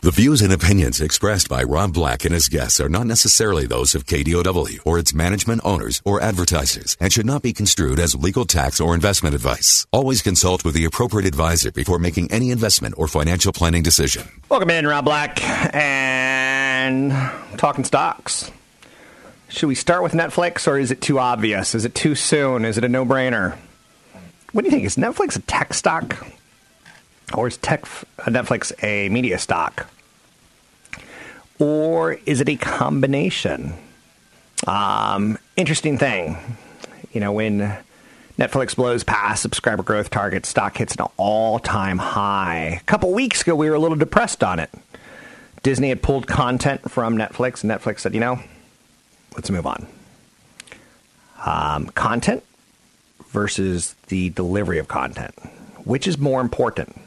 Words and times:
The 0.00 0.12
views 0.12 0.42
and 0.42 0.52
opinions 0.52 1.00
expressed 1.00 1.48
by 1.48 1.64
Rob 1.64 1.92
Black 1.92 2.24
and 2.24 2.32
his 2.32 2.48
guests 2.48 2.78
are 2.78 2.88
not 2.88 3.08
necessarily 3.08 3.66
those 3.66 3.96
of 3.96 4.06
KDOW 4.06 4.78
or 4.86 4.96
its 4.96 5.12
management 5.12 5.60
owners 5.64 6.00
or 6.04 6.20
advertisers 6.20 6.96
and 7.00 7.12
should 7.12 7.26
not 7.26 7.42
be 7.42 7.52
construed 7.52 7.98
as 7.98 8.14
legal 8.14 8.44
tax 8.44 8.80
or 8.80 8.94
investment 8.94 9.34
advice. 9.34 9.88
Always 9.90 10.22
consult 10.22 10.64
with 10.64 10.74
the 10.74 10.84
appropriate 10.84 11.26
advisor 11.26 11.72
before 11.72 11.98
making 11.98 12.30
any 12.30 12.52
investment 12.52 12.94
or 12.96 13.08
financial 13.08 13.52
planning 13.52 13.82
decision. 13.82 14.28
Welcome 14.48 14.70
in, 14.70 14.86
Rob 14.86 15.04
Black, 15.04 15.42
and 15.74 17.10
talking 17.56 17.82
stocks. 17.82 18.52
Should 19.48 19.66
we 19.66 19.74
start 19.74 20.04
with 20.04 20.12
Netflix 20.12 20.68
or 20.68 20.78
is 20.78 20.92
it 20.92 21.00
too 21.00 21.18
obvious? 21.18 21.74
Is 21.74 21.84
it 21.84 21.96
too 21.96 22.14
soon? 22.14 22.64
Is 22.64 22.78
it 22.78 22.84
a 22.84 22.88
no 22.88 23.04
brainer? 23.04 23.58
What 24.52 24.62
do 24.62 24.66
you 24.66 24.70
think? 24.70 24.84
Is 24.84 24.94
Netflix 24.94 25.34
a 25.34 25.40
tech 25.40 25.74
stock? 25.74 26.24
Or 27.34 27.48
is 27.48 27.56
tech 27.58 27.82
Netflix 28.18 28.72
a 28.82 29.08
media 29.08 29.38
stock? 29.38 29.86
Or 31.58 32.12
is 32.24 32.40
it 32.40 32.48
a 32.48 32.56
combination? 32.56 33.74
Um, 34.66 35.38
interesting 35.56 35.98
thing. 35.98 36.36
You 37.12 37.20
know, 37.20 37.32
when 37.32 37.76
Netflix 38.38 38.76
blows 38.76 39.02
past 39.04 39.42
subscriber 39.42 39.82
growth 39.82 40.10
target, 40.10 40.46
stock 40.46 40.76
hits 40.76 40.94
an 40.94 41.06
all 41.16 41.58
time 41.58 41.98
high. 41.98 42.78
A 42.80 42.84
couple 42.84 43.12
weeks 43.12 43.42
ago, 43.42 43.54
we 43.54 43.68
were 43.68 43.76
a 43.76 43.80
little 43.80 43.96
depressed 43.96 44.44
on 44.44 44.58
it. 44.58 44.70
Disney 45.62 45.88
had 45.88 46.02
pulled 46.02 46.26
content 46.26 46.90
from 46.90 47.16
Netflix, 47.16 47.62
and 47.62 47.70
Netflix 47.70 48.00
said, 48.00 48.14
you 48.14 48.20
know, 48.20 48.40
let's 49.34 49.50
move 49.50 49.66
on. 49.66 49.86
Um, 51.44 51.86
content 51.86 52.44
versus 53.28 53.94
the 54.06 54.30
delivery 54.30 54.78
of 54.78 54.88
content. 54.88 55.34
Which 55.84 56.06
is 56.06 56.18
more 56.18 56.40
important? 56.40 57.00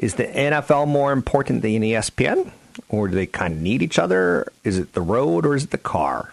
Is 0.00 0.14
the 0.14 0.24
NFL 0.24 0.88
more 0.88 1.12
important 1.12 1.60
than 1.60 1.82
ESPN? 1.82 2.50
Or 2.88 3.06
do 3.06 3.14
they 3.14 3.26
kind 3.26 3.54
of 3.54 3.60
need 3.60 3.82
each 3.82 3.98
other? 3.98 4.50
Is 4.64 4.78
it 4.78 4.94
the 4.94 5.02
road 5.02 5.44
or 5.44 5.54
is 5.54 5.64
it 5.64 5.72
the 5.72 5.78
car? 5.78 6.32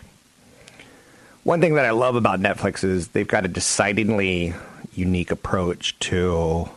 One 1.43 1.59
thing 1.59 1.75
that 1.75 1.83
I 1.83 1.91
love 1.91 2.15
about 2.15 2.39
Netflix 2.39 2.85
is 2.85 3.09
they've 3.09 3.27
got 3.27 3.43
a 3.43 3.49
decidedly 3.49 4.53
unique 4.95 5.31
approach 5.31 5.99
to 5.99 6.69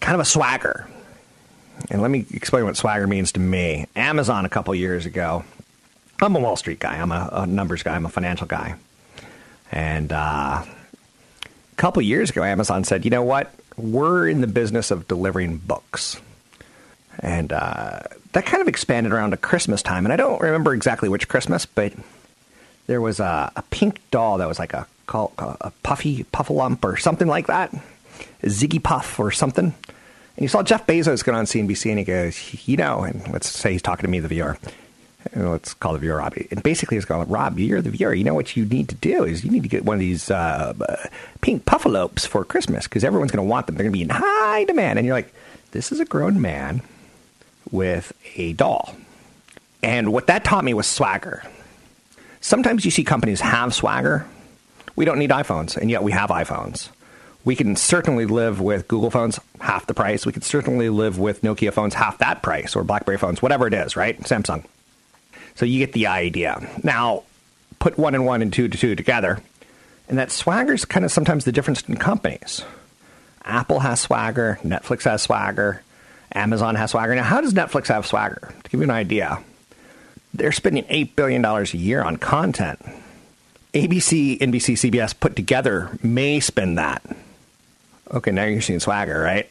kind 0.00 0.14
of 0.14 0.20
a 0.20 0.26
swagger. 0.26 0.86
And 1.90 2.02
let 2.02 2.10
me 2.10 2.26
explain 2.32 2.64
what 2.64 2.76
swagger 2.76 3.06
means 3.06 3.32
to 3.32 3.40
me. 3.40 3.86
Amazon 3.96 4.44
a 4.44 4.50
couple 4.50 4.74
years 4.74 5.06
ago, 5.06 5.42
I'm 6.20 6.36
a 6.36 6.38
Wall 6.38 6.56
Street 6.56 6.80
guy, 6.80 6.96
I'm 6.96 7.12
a, 7.12 7.30
a 7.32 7.46
numbers 7.46 7.82
guy, 7.82 7.94
I'm 7.94 8.04
a 8.04 8.10
financial 8.10 8.46
guy. 8.46 8.74
And 9.72 10.12
uh, 10.12 10.64
a 10.64 11.76
couple 11.76 12.02
years 12.02 12.28
ago, 12.28 12.44
Amazon 12.44 12.84
said, 12.84 13.06
you 13.06 13.10
know 13.10 13.22
what? 13.22 13.52
We're 13.76 14.28
in 14.28 14.40
the 14.40 14.46
business 14.46 14.90
of 14.90 15.08
delivering 15.08 15.58
books. 15.58 16.20
And 17.20 17.52
uh, 17.52 18.00
that 18.32 18.46
kind 18.46 18.60
of 18.60 18.68
expanded 18.68 19.12
around 19.12 19.30
to 19.30 19.36
Christmas 19.36 19.82
time. 19.82 20.04
And 20.04 20.12
I 20.12 20.16
don't 20.16 20.40
remember 20.40 20.74
exactly 20.74 21.08
which 21.08 21.28
Christmas, 21.28 21.66
but 21.66 21.92
there 22.86 23.00
was 23.00 23.20
a, 23.20 23.52
a 23.56 23.62
pink 23.70 24.00
doll 24.10 24.38
that 24.38 24.48
was 24.48 24.58
like 24.58 24.72
a, 24.72 24.86
a 25.08 25.72
puffy 25.82 26.24
puffalump 26.24 26.84
or 26.84 26.96
something 26.96 27.28
like 27.28 27.46
that, 27.46 27.72
a 28.42 28.46
Ziggy 28.46 28.82
Puff 28.82 29.18
or 29.18 29.30
something. 29.30 29.66
And 30.36 30.42
you 30.42 30.48
saw 30.48 30.62
Jeff 30.62 30.86
Bezos 30.86 31.24
go 31.24 31.32
on 31.32 31.44
CNBC 31.44 31.90
and 31.90 31.98
he 31.98 32.04
goes, 32.04 32.66
you 32.66 32.76
know, 32.76 33.02
and 33.02 33.26
let's 33.32 33.48
say 33.48 33.72
he's 33.72 33.82
talking 33.82 34.02
to 34.02 34.08
me, 34.08 34.18
the 34.18 34.28
viewer. 34.28 34.58
Let's 35.34 35.74
call 35.74 35.94
the 35.94 35.98
viewer 35.98 36.16
Rob. 36.16 36.34
And 36.50 36.62
basically, 36.62 36.96
he's 36.96 37.04
going, 37.04 37.28
Rob, 37.28 37.58
you're 37.58 37.80
the 37.80 37.90
viewer. 37.90 38.14
You 38.14 38.24
know 38.24 38.34
what 38.34 38.56
you 38.56 38.64
need 38.64 38.88
to 38.88 38.94
do 38.94 39.24
is 39.24 39.44
you 39.44 39.50
need 39.50 39.62
to 39.62 39.68
get 39.68 39.84
one 39.84 39.94
of 39.94 40.00
these 40.00 40.30
uh, 40.30 40.74
pink 41.40 41.64
puffalopes 41.64 42.26
for 42.26 42.44
Christmas 42.44 42.84
because 42.84 43.04
everyone's 43.04 43.32
going 43.32 43.44
to 43.44 43.50
want 43.50 43.66
them. 43.66 43.76
They're 43.76 43.84
going 43.84 43.92
to 43.92 43.98
be 43.98 44.02
in 44.02 44.10
high 44.10 44.64
demand. 44.64 44.98
And 44.98 45.06
you're 45.06 45.16
like, 45.16 45.32
this 45.72 45.90
is 45.90 46.00
a 46.00 46.04
grown 46.04 46.40
man 46.40 46.82
with 47.70 48.12
a 48.36 48.52
doll. 48.52 48.94
And 49.82 50.12
what 50.12 50.28
that 50.28 50.44
taught 50.44 50.64
me 50.64 50.74
was 50.74 50.86
swagger. 50.86 51.42
Sometimes 52.40 52.84
you 52.84 52.90
see 52.90 53.04
companies 53.04 53.40
have 53.40 53.74
swagger. 53.74 54.26
We 54.96 55.04
don't 55.04 55.18
need 55.18 55.30
iPhones, 55.30 55.76
and 55.76 55.90
yet 55.90 56.02
we 56.02 56.12
have 56.12 56.30
iPhones. 56.30 56.90
We 57.44 57.56
can 57.56 57.76
certainly 57.76 58.26
live 58.26 58.60
with 58.60 58.88
Google 58.88 59.10
phones 59.10 59.38
half 59.60 59.86
the 59.86 59.94
price. 59.94 60.24
We 60.24 60.32
can 60.32 60.42
certainly 60.42 60.88
live 60.88 61.18
with 61.18 61.42
Nokia 61.42 61.72
phones 61.72 61.94
half 61.94 62.18
that 62.18 62.42
price, 62.42 62.76
or 62.76 62.84
BlackBerry 62.84 63.18
phones, 63.18 63.42
whatever 63.42 63.66
it 63.66 63.74
is, 63.74 63.96
right? 63.96 64.18
Samsung. 64.20 64.64
So 65.54 65.66
you 65.66 65.78
get 65.78 65.92
the 65.92 66.08
idea. 66.08 66.66
Now, 66.82 67.22
put 67.78 67.98
one 67.98 68.14
and 68.14 68.26
one 68.26 68.42
and 68.42 68.52
two 68.52 68.68
to 68.68 68.78
two 68.78 68.96
together, 68.96 69.40
and 70.08 70.18
that 70.18 70.30
swagger 70.30 70.72
is 70.72 70.84
kind 70.84 71.04
of 71.04 71.12
sometimes 71.12 71.44
the 71.44 71.52
difference 71.52 71.82
in 71.82 71.96
companies. 71.96 72.64
Apple 73.44 73.80
has 73.80 74.00
swagger, 74.00 74.58
Netflix 74.62 75.04
has 75.04 75.22
swagger, 75.22 75.82
Amazon 76.32 76.74
has 76.74 76.90
swagger. 76.90 77.14
Now, 77.14 77.22
how 77.22 77.40
does 77.40 77.54
Netflix 77.54 77.88
have 77.88 78.06
swagger? 78.06 78.52
To 78.64 78.70
give 78.70 78.80
you 78.80 78.84
an 78.84 78.90
idea, 78.90 79.38
they're 80.32 80.52
spending 80.52 80.84
$8 80.84 81.14
billion 81.14 81.44
a 81.44 81.62
year 81.64 82.02
on 82.02 82.16
content. 82.16 82.80
ABC, 83.74 84.38
NBC, 84.38 84.90
CBS 84.90 85.18
put 85.18 85.36
together 85.36 85.90
may 86.02 86.40
spend 86.40 86.78
that. 86.78 87.02
Okay, 88.10 88.30
now 88.30 88.44
you're 88.44 88.60
seeing 88.60 88.80
swagger, 88.80 89.20
right? 89.20 89.50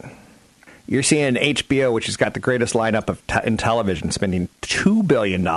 You're 0.88 1.04
seeing 1.04 1.36
HBO, 1.36 1.94
which 1.94 2.08
has 2.08 2.18
got 2.18 2.34
the 2.34 2.40
greatest 2.40 2.74
lineup 2.74 3.08
of 3.08 3.22
in 3.46 3.58
television, 3.58 4.12
spending 4.12 4.50
$2 4.62 5.08
billion 5.08 5.48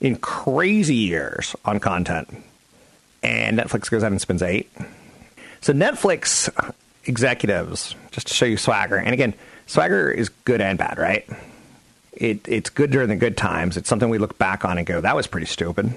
in 0.00 0.16
crazy 0.16 0.96
years 0.96 1.54
on 1.64 1.80
content. 1.80 2.44
And 3.22 3.58
Netflix 3.58 3.90
goes 3.90 4.02
out 4.02 4.10
and 4.10 4.20
spends 4.20 4.42
eight. 4.42 4.70
So 5.60 5.72
Netflix 5.72 6.50
executives, 7.04 7.94
just 8.10 8.28
to 8.28 8.34
show 8.34 8.46
you 8.46 8.56
swagger, 8.56 8.96
and 8.96 9.12
again, 9.12 9.34
swagger 9.66 10.10
is 10.10 10.28
good 10.28 10.60
and 10.60 10.78
bad, 10.78 10.98
right? 10.98 11.28
It, 12.12 12.46
it's 12.48 12.70
good 12.70 12.90
during 12.90 13.08
the 13.08 13.16
good 13.16 13.36
times. 13.36 13.76
It's 13.76 13.88
something 13.88 14.08
we 14.08 14.18
look 14.18 14.38
back 14.38 14.64
on 14.64 14.78
and 14.78 14.86
go, 14.86 15.00
that 15.00 15.16
was 15.16 15.26
pretty 15.26 15.46
stupid. 15.46 15.92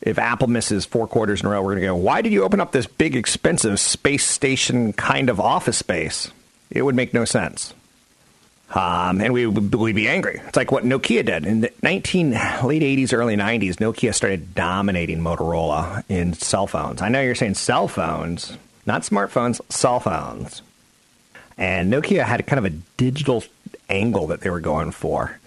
If 0.00 0.18
Apple 0.18 0.48
misses 0.48 0.84
four 0.84 1.08
quarters 1.08 1.40
in 1.40 1.46
a 1.46 1.50
row, 1.50 1.62
we're 1.62 1.72
going 1.72 1.82
to 1.82 1.86
go, 1.88 1.96
why 1.96 2.22
did 2.22 2.32
you 2.32 2.44
open 2.44 2.60
up 2.60 2.72
this 2.72 2.86
big, 2.86 3.16
expensive 3.16 3.80
space 3.80 4.24
station 4.24 4.92
kind 4.92 5.28
of 5.28 5.40
office 5.40 5.78
space? 5.78 6.30
It 6.70 6.82
would 6.82 6.94
make 6.94 7.14
no 7.14 7.24
sense. 7.24 7.74
Um, 8.74 9.22
and 9.22 9.32
we 9.32 9.46
would 9.46 9.94
be 9.94 10.08
angry. 10.08 10.42
It's 10.46 10.56
like 10.56 10.70
what 10.70 10.84
Nokia 10.84 11.24
did 11.24 11.46
in 11.46 11.62
the 11.62 11.72
19 11.82 12.32
late 12.32 12.82
80s, 12.82 13.14
early 13.14 13.34
90s. 13.34 13.76
Nokia 13.76 14.14
started 14.14 14.54
dominating 14.54 15.20
Motorola 15.20 16.04
in 16.08 16.34
cell 16.34 16.66
phones. 16.66 17.00
I 17.00 17.08
know 17.08 17.22
you're 17.22 17.34
saying 17.34 17.54
cell 17.54 17.88
phones, 17.88 18.58
not 18.84 19.02
smartphones, 19.02 19.60
cell 19.72 20.00
phones. 20.00 20.60
And 21.56 21.90
Nokia 21.90 22.24
had 22.24 22.46
kind 22.46 22.58
of 22.58 22.66
a 22.66 22.76
digital 22.98 23.42
angle 23.88 24.26
that 24.28 24.42
they 24.42 24.50
were 24.50 24.60
going 24.60 24.90
for. 24.90 25.38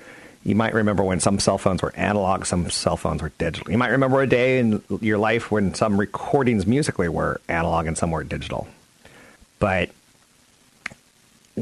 You 0.44 0.56
might 0.56 0.74
remember 0.74 1.04
when 1.04 1.20
some 1.20 1.38
cell 1.38 1.60
phones 1.60 1.84
were 1.84 1.94
analog, 1.96 2.46
some 2.46 2.72
cell 2.72 2.98
phones 2.98 3.22
were 3.22 3.32
digital. 3.38 3.72
You 3.72 3.78
might 3.78 3.90
remember 3.90 4.22
a 4.22 4.28
day 4.28 4.58
in 4.58 4.82
your 5.00 5.20
life 5.20 5.52
when 5.52 5.76
some 5.76 6.00
recordings 6.00 6.66
musically 6.66 7.08
were 7.08 7.40
analog 7.48 7.86
and 7.86 7.96
some 7.96 8.10
were 8.10 8.24
digital. 8.24 8.68
But 9.60 9.92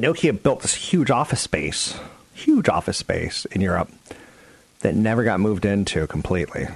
Nokia 0.02 0.42
built 0.42 0.62
this 0.62 0.74
huge 0.74 1.12
office 1.12 1.42
space, 1.42 1.98
huge 2.34 2.70
office 2.70 2.98
space 2.98 3.46
in 3.46 3.62
Europe 3.62 3.92
that 4.80 4.96
never 4.96 5.24
got 5.24 5.40
moved 5.40 5.66
into 5.66 6.08
completely. 6.08 6.68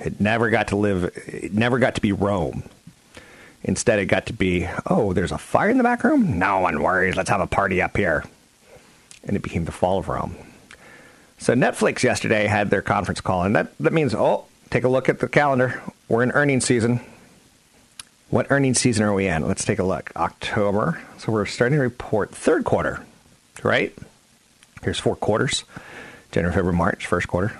It 0.00 0.20
never 0.20 0.50
got 0.50 0.68
to 0.68 0.76
live, 0.76 1.04
it 1.26 1.52
never 1.52 1.78
got 1.78 1.94
to 1.96 2.00
be 2.00 2.12
Rome. 2.12 2.62
Instead, 3.62 3.98
it 3.98 4.06
got 4.06 4.26
to 4.26 4.32
be, 4.32 4.68
oh, 4.86 5.12
there's 5.14 5.32
a 5.32 5.38
fire 5.38 5.70
in 5.70 5.78
the 5.78 5.82
back 5.82 6.04
room? 6.04 6.38
No 6.38 6.60
one 6.60 6.82
worries. 6.82 7.16
Let's 7.16 7.30
have 7.30 7.40
a 7.40 7.46
party 7.46 7.80
up 7.80 7.96
here. 7.96 8.24
And 9.24 9.36
it 9.36 9.42
became 9.42 9.64
the 9.64 9.72
fall 9.72 9.98
of 9.98 10.08
Rome. 10.08 10.36
So 11.38 11.54
Netflix 11.54 12.02
yesterday 12.02 12.46
had 12.46 12.70
their 12.70 12.82
conference 12.82 13.20
call, 13.22 13.42
and 13.42 13.56
that, 13.56 13.76
that 13.78 13.92
means, 13.92 14.14
oh, 14.14 14.44
take 14.70 14.84
a 14.84 14.88
look 14.88 15.08
at 15.08 15.20
the 15.20 15.28
calendar. 15.28 15.82
We're 16.08 16.22
in 16.22 16.30
earnings 16.32 16.66
season. 16.66 17.00
What 18.30 18.50
earnings 18.50 18.80
season 18.80 19.04
are 19.04 19.14
we 19.14 19.28
in? 19.28 19.46
Let's 19.46 19.64
take 19.64 19.78
a 19.78 19.84
look. 19.84 20.10
October. 20.16 21.00
So 21.18 21.30
we're 21.30 21.46
starting 21.46 21.78
to 21.78 21.82
report 21.82 22.30
third 22.30 22.64
quarter, 22.64 23.04
right? 23.62 23.94
Here's 24.82 24.98
four 24.98 25.16
quarters 25.16 25.64
January, 26.32 26.54
February, 26.54 26.76
March, 26.76 27.06
first 27.06 27.28
quarter. 27.28 27.56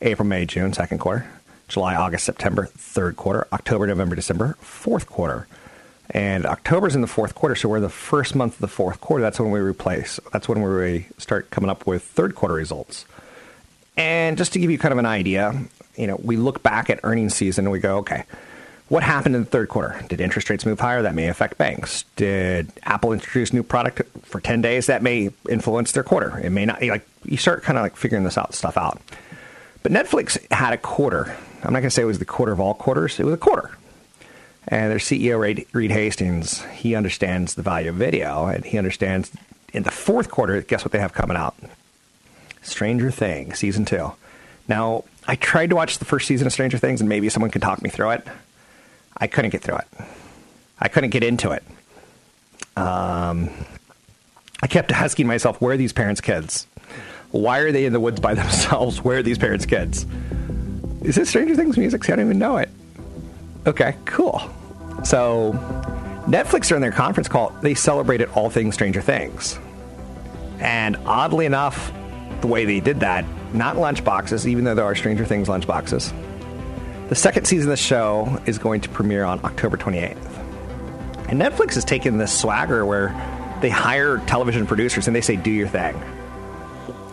April, 0.00 0.26
May, 0.26 0.44
June, 0.44 0.72
second 0.72 0.98
quarter. 0.98 1.26
July, 1.68 1.94
August, 1.94 2.26
September, 2.26 2.66
third 2.66 3.16
quarter. 3.16 3.48
October, 3.52 3.86
November, 3.86 4.14
December, 4.14 4.56
fourth 4.60 5.06
quarter. 5.06 5.46
And 6.10 6.44
October's 6.44 6.94
in 6.94 7.00
the 7.00 7.06
fourth 7.06 7.34
quarter, 7.34 7.56
so 7.56 7.70
we're 7.70 7.80
the 7.80 7.88
first 7.88 8.34
month 8.34 8.54
of 8.54 8.60
the 8.60 8.68
fourth 8.68 9.00
quarter. 9.00 9.22
That's 9.22 9.40
when 9.40 9.50
we 9.50 9.60
replace. 9.60 10.20
That's 10.32 10.48
when 10.48 10.60
we 10.60 11.06
start 11.16 11.50
coming 11.50 11.70
up 11.70 11.86
with 11.86 12.02
third 12.02 12.34
quarter 12.34 12.54
results. 12.54 13.06
And 13.96 14.36
just 14.36 14.52
to 14.52 14.58
give 14.58 14.70
you 14.70 14.76
kind 14.76 14.92
of 14.92 14.98
an 14.98 15.06
idea, 15.06 15.58
you 15.96 16.06
know, 16.06 16.20
we 16.22 16.36
look 16.36 16.62
back 16.62 16.90
at 16.90 17.00
earnings 17.04 17.34
season 17.34 17.64
and 17.64 17.72
we 17.72 17.78
go, 17.78 17.98
okay, 17.98 18.24
what 18.88 19.02
happened 19.02 19.34
in 19.34 19.44
the 19.44 19.50
third 19.50 19.68
quarter? 19.68 20.00
Did 20.08 20.20
interest 20.20 20.50
rates 20.50 20.66
move 20.66 20.78
higher? 20.78 21.02
That 21.02 21.14
may 21.14 21.28
affect 21.28 21.56
banks. 21.56 22.04
Did 22.16 22.70
Apple 22.82 23.12
introduce 23.12 23.52
new 23.52 23.62
product 23.62 24.02
for 24.22 24.40
10 24.40 24.60
days? 24.60 24.86
That 24.86 25.02
may 25.02 25.30
influence 25.48 25.92
their 25.92 26.02
quarter. 26.02 26.38
It 26.38 26.50
may 26.50 26.66
not. 26.66 26.82
Like 26.82 27.06
you 27.24 27.36
start 27.36 27.62
kind 27.62 27.78
of 27.78 27.82
like 27.82 27.96
figuring 27.96 28.24
this 28.24 28.36
out 28.36 28.54
stuff 28.54 28.76
out. 28.76 29.00
But 29.82 29.92
Netflix 29.92 30.38
had 30.50 30.72
a 30.72 30.78
quarter. 30.78 31.36
I'm 31.62 31.72
not 31.72 31.80
going 31.80 31.84
to 31.84 31.90
say 31.90 32.02
it 32.02 32.06
was 32.06 32.18
the 32.18 32.24
quarter 32.24 32.52
of 32.52 32.60
all 32.60 32.74
quarters. 32.74 33.18
It 33.18 33.24
was 33.24 33.34
a 33.34 33.38
quarter. 33.38 33.70
And 34.68 34.90
their 34.90 34.98
CEO 34.98 35.66
Reed 35.72 35.90
Hastings, 35.90 36.62
he 36.64 36.94
understands 36.94 37.54
the 37.54 37.62
value 37.62 37.90
of 37.90 37.96
video, 37.96 38.46
and 38.46 38.64
he 38.64 38.78
understands 38.78 39.30
in 39.74 39.82
the 39.82 39.90
fourth 39.90 40.30
quarter. 40.30 40.62
Guess 40.62 40.84
what 40.84 40.92
they 40.92 41.00
have 41.00 41.12
coming 41.12 41.36
out? 41.36 41.54
Stranger 42.62 43.10
Things 43.10 43.58
season 43.58 43.84
two. 43.84 44.12
Now, 44.68 45.04
I 45.26 45.36
tried 45.36 45.70
to 45.70 45.76
watch 45.76 45.98
the 45.98 46.06
first 46.06 46.26
season 46.26 46.46
of 46.46 46.52
Stranger 46.52 46.78
Things, 46.78 47.00
and 47.00 47.08
maybe 47.08 47.28
someone 47.28 47.50
can 47.50 47.60
talk 47.60 47.82
me 47.82 47.90
through 47.90 48.10
it. 48.10 48.26
I 49.16 49.26
couldn't 49.26 49.50
get 49.50 49.62
through 49.62 49.76
it. 49.76 49.88
I 50.78 50.88
couldn't 50.88 51.10
get 51.10 51.22
into 51.22 51.50
it. 51.52 51.62
Um, 52.76 53.50
I 54.62 54.66
kept 54.66 54.92
asking 54.92 55.26
myself, 55.26 55.60
where 55.60 55.74
are 55.74 55.76
these 55.76 55.92
parents' 55.92 56.20
kids? 56.20 56.66
Why 57.30 57.58
are 57.58 57.72
they 57.72 57.84
in 57.84 57.92
the 57.92 58.00
woods 58.00 58.20
by 58.20 58.34
themselves? 58.34 59.02
Where 59.02 59.18
are 59.18 59.22
these 59.22 59.38
parents' 59.38 59.66
kids? 59.66 60.06
Is 61.02 61.16
this 61.16 61.28
Stranger 61.28 61.54
Things 61.54 61.76
music? 61.76 62.04
See, 62.04 62.12
I 62.12 62.16
don't 62.16 62.26
even 62.26 62.38
know 62.38 62.56
it. 62.56 62.70
Okay, 63.66 63.96
cool. 64.04 64.42
So, 65.04 65.52
Netflix 66.26 66.68
during 66.68 66.80
their 66.80 66.92
conference 66.92 67.28
call, 67.28 67.50
they 67.60 67.74
celebrated 67.74 68.30
all 68.30 68.50
things 68.50 68.74
Stranger 68.74 69.02
Things. 69.02 69.58
And 70.60 70.96
oddly 71.04 71.44
enough, 71.46 71.92
the 72.40 72.46
way 72.46 72.64
they 72.64 72.80
did 72.80 73.00
that, 73.00 73.24
not 73.52 73.76
lunchboxes, 73.76 74.46
even 74.46 74.64
though 74.64 74.74
there 74.74 74.84
are 74.84 74.94
Stranger 74.94 75.24
Things 75.24 75.48
lunchboxes, 75.48 76.12
the 77.14 77.20
second 77.20 77.44
season 77.44 77.70
of 77.70 77.78
the 77.78 77.80
show 77.80 78.42
is 78.44 78.58
going 78.58 78.80
to 78.80 78.88
premiere 78.88 79.22
on 79.22 79.38
October 79.44 79.76
28th. 79.76 80.16
And 81.28 81.40
Netflix 81.40 81.74
has 81.74 81.84
taken 81.84 82.18
this 82.18 82.36
swagger 82.36 82.84
where 82.84 83.10
they 83.60 83.70
hire 83.70 84.18
television 84.26 84.66
producers 84.66 85.06
and 85.06 85.14
they 85.14 85.20
say, 85.20 85.36
do 85.36 85.52
your 85.52 85.68
thing. 85.68 85.94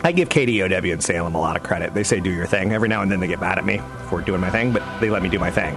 I 0.02 0.10
give 0.10 0.28
KDOW 0.28 0.92
and 0.92 1.00
Salem 1.00 1.36
a 1.36 1.40
lot 1.40 1.54
of 1.54 1.62
credit. 1.62 1.94
They 1.94 2.02
say, 2.02 2.18
do 2.18 2.32
your 2.32 2.46
thing. 2.46 2.72
Every 2.72 2.88
now 2.88 3.02
and 3.02 3.12
then 3.12 3.20
they 3.20 3.28
get 3.28 3.40
mad 3.40 3.58
at 3.58 3.64
me 3.64 3.80
for 4.08 4.20
doing 4.20 4.40
my 4.40 4.50
thing, 4.50 4.72
but 4.72 4.82
they 4.98 5.08
let 5.08 5.22
me 5.22 5.28
do 5.28 5.38
my 5.38 5.52
thing. 5.52 5.76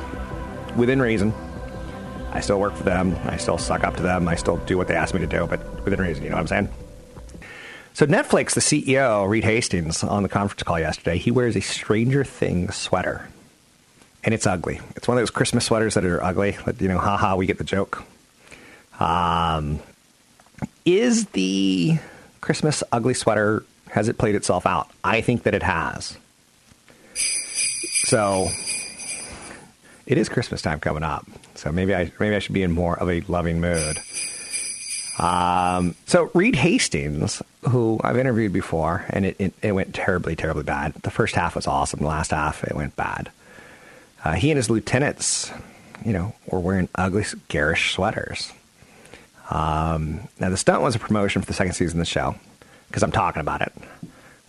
Within 0.75 0.99
reason. 0.99 1.31
I 2.31 2.39
still 2.39 2.59
work 2.59 2.73
for 2.73 2.81
them. 2.81 3.15
I 3.25 3.37
still 3.37 3.59
suck 3.59 3.83
up 3.83 3.95
to 3.97 4.01
them. 4.01 4.27
I 4.27 4.33
still 4.33 4.57
do 4.57 4.75
what 4.75 4.87
they 4.87 4.95
ask 4.95 5.13
me 5.13 5.19
to 5.19 5.27
do, 5.27 5.45
but 5.45 5.85
within 5.85 6.01
reason. 6.01 6.23
You 6.23 6.31
know 6.31 6.37
what 6.37 6.51
I'm 6.51 6.67
saying? 6.67 6.69
So 7.93 8.07
Netflix, 8.07 8.55
the 8.55 8.61
CEO, 8.61 9.29
Reed 9.29 9.43
Hastings, 9.43 10.03
on 10.03 10.23
the 10.23 10.29
conference 10.29 10.63
call 10.63 10.79
yesterday, 10.79 11.19
he 11.19 11.29
wears 11.29 11.55
a 11.55 11.61
Stranger 11.61 12.23
Things 12.23 12.75
sweater 12.75 13.29
and 14.25 14.33
it's 14.33 14.47
ugly. 14.47 14.81
It's 14.95 15.07
one 15.07 15.17
of 15.17 15.21
those 15.21 15.29
Christmas 15.29 15.65
sweaters 15.65 15.93
that 15.93 16.03
are 16.03 16.21
ugly. 16.21 16.57
That, 16.65 16.81
you 16.81 16.87
know, 16.87 16.97
haha, 16.97 17.35
we 17.35 17.45
get 17.45 17.59
the 17.59 17.63
joke. 17.63 18.03
Um, 18.99 19.79
is 20.83 21.27
the 21.27 21.99
Christmas 22.41 22.83
ugly 22.91 23.13
sweater 23.13 23.63
has 23.91 24.09
it 24.09 24.17
played 24.17 24.35
itself 24.35 24.65
out? 24.65 24.89
I 25.03 25.21
think 25.21 25.43
that 25.43 25.53
it 25.53 25.63
has. 25.63 26.17
So 27.13 28.49
it 30.07 30.17
is 30.17 30.27
Christmas 30.27 30.61
time 30.61 30.79
coming 30.79 31.03
up. 31.03 31.25
So 31.53 31.71
maybe 31.71 31.95
I 31.95 32.11
maybe 32.19 32.35
I 32.35 32.39
should 32.39 32.53
be 32.53 32.63
in 32.63 32.71
more 32.71 32.97
of 32.97 33.09
a 33.09 33.21
loving 33.21 33.61
mood. 33.61 33.99
Um, 35.17 35.95
so 36.07 36.29
Reed 36.33 36.55
Hastings, 36.55 37.41
who 37.69 37.99
I've 38.03 38.17
interviewed 38.17 38.51
before, 38.51 39.05
and 39.09 39.25
it, 39.25 39.35
it, 39.39 39.53
it 39.61 39.71
went 39.71 39.95
terribly, 39.95 40.35
terribly 40.35 40.63
bad. 40.63 40.93
The 40.95 41.09
first 41.09 41.35
half 41.35 41.55
was 41.55 41.67
awesome. 41.67 42.01
The 42.01 42.07
last 42.07 42.31
half 42.31 42.63
it 42.65 42.75
went 42.75 42.95
bad. 42.97 43.29
Uh, 44.25 44.33
he 44.33 44.49
and 44.49 44.57
his 44.57 44.71
lieutenants, 44.71 45.51
you 46.03 46.11
know, 46.11 46.33
were 46.47 46.59
wearing 46.59 46.89
ugly, 46.95 47.23
garish 47.47 47.93
sweaters. 47.93 48.51
Um, 49.51 50.21
now, 50.39 50.49
the 50.49 50.57
stunt 50.57 50.81
was 50.81 50.95
a 50.95 50.99
promotion 50.99 51.43
for 51.43 51.45
the 51.45 51.53
second 51.53 51.73
season 51.73 51.99
of 51.99 52.07
the 52.07 52.09
show 52.09 52.35
because 52.87 53.03
I'm 53.03 53.11
talking 53.11 53.39
about 53.39 53.61
it, 53.61 53.71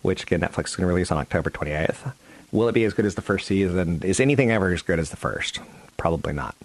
which 0.00 0.23
again 0.23 0.40
Netflix 0.40 0.69
is 0.69 0.76
going 0.76 0.88
to 0.88 0.94
release 0.94 1.12
on 1.12 1.19
October 1.19 1.50
28th. 1.50 2.14
Will 2.52 2.69
it 2.69 2.73
be 2.73 2.84
as 2.84 2.94
good 2.94 3.05
as 3.05 3.17
the 3.17 3.23
first 3.23 3.46
season? 3.46 4.02
Is 4.02 4.19
anything 4.19 4.50
ever 4.50 4.73
as 4.73 4.81
good 4.81 4.99
as 4.99 5.11
the 5.11 5.17
first? 5.17 5.61
Probably 5.99 6.32
not. 6.32 6.56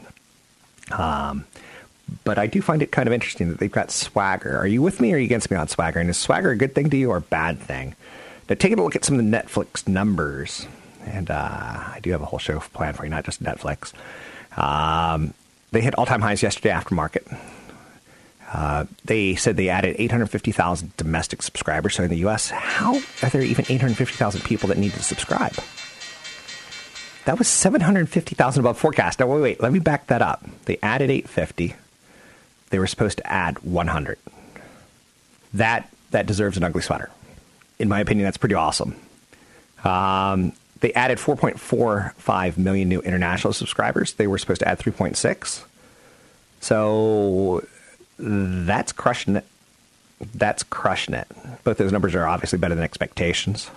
Um, 0.92 1.46
but 2.24 2.38
I 2.38 2.48
do 2.48 2.62
find 2.62 2.82
it 2.82 2.92
kind 2.94 3.08
of 3.08 3.14
interesting 3.14 3.50
that 3.50 3.60
they've 3.60 3.72
got 3.72 3.92
swagger. 3.92 4.58
Are 4.58 4.68
you 4.68 4.82
with 4.82 5.02
me 5.02 5.12
or 5.12 5.16
are 5.16 5.20
you 5.20 5.26
against 5.26 5.52
me 5.52 5.58
on 5.58 5.68
swagger? 5.68 6.00
And 6.00 6.10
is 6.10 6.18
swagger 6.18 6.52
a 6.52 6.56
good 6.56 6.76
thing 6.76 6.90
to 6.90 6.98
you 6.98 7.10
or 7.10 7.18
a 7.18 7.22
bad 7.22 7.60
thing? 7.60 7.96
Now, 8.48 8.56
taking 8.56 8.80
a 8.80 8.84
look 8.84 8.96
at 8.96 9.04
some 9.04 9.20
of 9.20 9.26
the 9.26 9.38
Netflix 9.38 9.86
numbers 9.86 10.66
and 11.06 11.30
uh, 11.30 11.36
I 11.36 12.00
do 12.02 12.12
have 12.12 12.22
a 12.22 12.26
whole 12.26 12.40
show 12.40 12.60
planned 12.60 12.98
for 12.98 13.04
you, 13.04 13.10
not 13.10 13.26
just 13.26 13.42
Netflix. 13.44 13.94
Um, 14.58 15.34
they 15.72 15.82
hit 15.82 15.96
all 15.96 16.06
time 16.06 16.22
highs 16.22 16.44
yesterday 16.44 16.72
after 16.72 16.96
market. 16.96 17.26
Uh, 18.54 18.86
they 19.06 19.36
said 19.36 19.56
they 19.56 19.70
added 19.70 19.96
850,000 19.98 20.96
domestic 20.98 21.42
subscribers. 21.42 21.96
So 21.96 22.04
in 22.04 22.10
the 22.10 22.18
U.S., 22.18 22.50
how 22.50 22.98
are 23.24 23.30
there 23.30 23.42
even 23.42 23.66
850,000 23.68 24.44
people 24.44 24.68
that 24.70 24.78
need 24.78 24.92
to 24.94 25.04
subscribe? 25.04 25.54
That 27.26 27.38
was 27.38 27.48
750,000 27.48 28.60
above 28.60 28.78
forecast. 28.78 29.20
Now, 29.20 29.28
wait, 29.28 29.42
wait, 29.42 29.62
let 29.62 29.72
me 29.72 29.80
back 29.80 30.08
that 30.08 30.22
up. 30.22 30.44
They 30.66 30.78
added 30.84 31.10
850. 31.10 31.76
They 32.72 32.80
were 32.80 32.88
supposed 32.88 33.20
to 33.20 33.32
add 33.32 33.60
100. 33.60 34.18
That 35.54 35.90
that 36.12 36.26
deserves 36.26 36.58
an 36.58 36.64
ugly 36.64 36.82
sweater. 36.82 37.10
In 37.80 37.88
my 37.88 38.00
opinion, 38.02 38.26
that's 38.26 38.38
pretty 38.38 38.56
awesome. 38.56 38.96
Um, 39.84 40.52
they 40.82 40.94
added 40.94 41.20
4.45 41.20 42.58
million 42.58 42.90
new 42.90 43.00
international 43.02 43.54
subscribers. 43.54 44.14
They 44.14 44.28
were 44.28 44.38
supposed 44.38 44.60
to 44.60 44.68
add 44.68 44.80
3.6. 44.80 45.64
So 46.60 47.66
that's 48.18 48.92
crushing 48.92 49.36
it. 49.36 49.46
That's 50.36 50.64
crushing 50.64 51.16
it. 51.16 51.28
Both 51.64 51.78
those 51.78 51.92
numbers 51.92 52.14
are 52.16 52.28
obviously 52.28 52.60
better 52.60 52.76
than 52.76 52.84
expectations. 52.84 53.72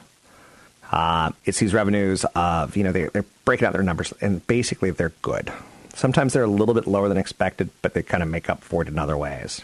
Uh, 0.91 1.33
it 1.45 1.55
sees 1.55 1.73
revenues 1.73 2.25
of, 2.35 2.77
you 2.77 2.85
know, 2.85 2.93
they, 2.93 3.05
they're 3.05 3.25
breaking 3.45 3.67
out 3.67 3.73
their 3.73 3.83
numbers, 3.83 4.12
and 4.21 4.47
basically 4.47 4.91
they're 4.91 5.12
good. 5.23 5.53
Sometimes 5.95 6.33
they're 6.33 6.45
a 6.45 6.49
little 6.49 6.75
bit 6.75 6.87
lower 6.87 7.09
than 7.09 7.17
expected, 7.19 7.71
but 7.83 7.95
they 7.95 8.03
kind 8.03 8.23
of 8.23 8.29
make 8.29 8.51
up 8.51 8.62
for 8.62 8.83
it 8.83 8.89
in 8.89 8.99
other 8.99 9.17
ways. 9.17 9.62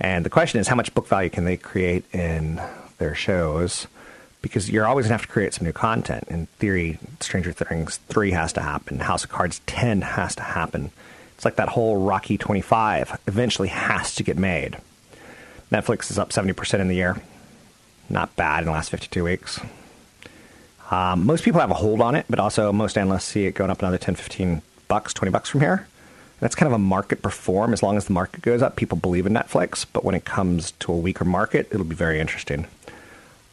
And 0.00 0.24
the 0.24 0.30
question 0.30 0.60
is, 0.60 0.68
how 0.68 0.76
much 0.76 0.94
book 0.94 1.06
value 1.06 1.30
can 1.30 1.44
they 1.44 1.56
create 1.56 2.04
in 2.12 2.60
their 2.98 3.14
shows? 3.14 3.86
Because 4.44 4.70
you're 4.70 4.86
always 4.86 5.06
to 5.06 5.12
have 5.12 5.22
to 5.22 5.28
create 5.28 5.54
some 5.54 5.64
new 5.64 5.72
content. 5.72 6.24
In 6.28 6.44
theory, 6.58 6.98
Stranger 7.18 7.50
Things 7.50 7.96
3 8.10 8.32
has 8.32 8.52
to 8.52 8.60
happen, 8.60 8.98
House 8.98 9.24
of 9.24 9.30
Cards 9.30 9.62
10 9.64 10.02
has 10.02 10.34
to 10.34 10.42
happen. 10.42 10.90
It's 11.34 11.46
like 11.46 11.56
that 11.56 11.70
whole 11.70 11.96
Rocky 11.96 12.36
25 12.36 13.22
eventually 13.26 13.68
has 13.68 14.14
to 14.16 14.22
get 14.22 14.36
made. 14.36 14.76
Netflix 15.72 16.10
is 16.10 16.18
up 16.18 16.28
70% 16.28 16.78
in 16.78 16.88
the 16.88 16.94
year. 16.94 17.16
Not 18.10 18.36
bad 18.36 18.60
in 18.60 18.66
the 18.66 18.72
last 18.72 18.90
52 18.90 19.24
weeks. 19.24 19.60
Um, 20.90 21.24
most 21.24 21.42
people 21.42 21.62
have 21.62 21.70
a 21.70 21.74
hold 21.74 22.02
on 22.02 22.14
it, 22.14 22.26
but 22.28 22.38
also 22.38 22.70
most 22.70 22.98
analysts 22.98 23.24
see 23.24 23.46
it 23.46 23.54
going 23.54 23.70
up 23.70 23.78
another 23.80 23.96
10, 23.96 24.14
15 24.14 24.60
bucks, 24.88 25.14
20 25.14 25.32
bucks 25.32 25.48
from 25.48 25.60
here. 25.60 25.88
That's 26.40 26.54
kind 26.54 26.66
of 26.66 26.74
a 26.74 26.78
market 26.78 27.22
perform. 27.22 27.72
As 27.72 27.82
long 27.82 27.96
as 27.96 28.04
the 28.04 28.12
market 28.12 28.42
goes 28.42 28.60
up, 28.60 28.76
people 28.76 28.98
believe 28.98 29.24
in 29.24 29.32
Netflix. 29.32 29.86
But 29.90 30.04
when 30.04 30.14
it 30.14 30.26
comes 30.26 30.72
to 30.80 30.92
a 30.92 30.96
weaker 30.96 31.24
market, 31.24 31.66
it'll 31.70 31.86
be 31.86 31.94
very 31.94 32.20
interesting. 32.20 32.66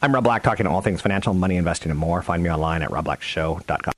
I'm 0.01 0.13
Rob 0.13 0.23
Black, 0.23 0.43
talking 0.43 0.65
all 0.65 0.81
things 0.81 1.01
financial, 1.01 1.33
money, 1.33 1.57
investing, 1.57 1.91
and 1.91 1.99
more. 1.99 2.21
Find 2.21 2.41
me 2.41 2.49
online 2.49 2.81
at 2.81 2.89
robblackshow.com. 2.89 3.93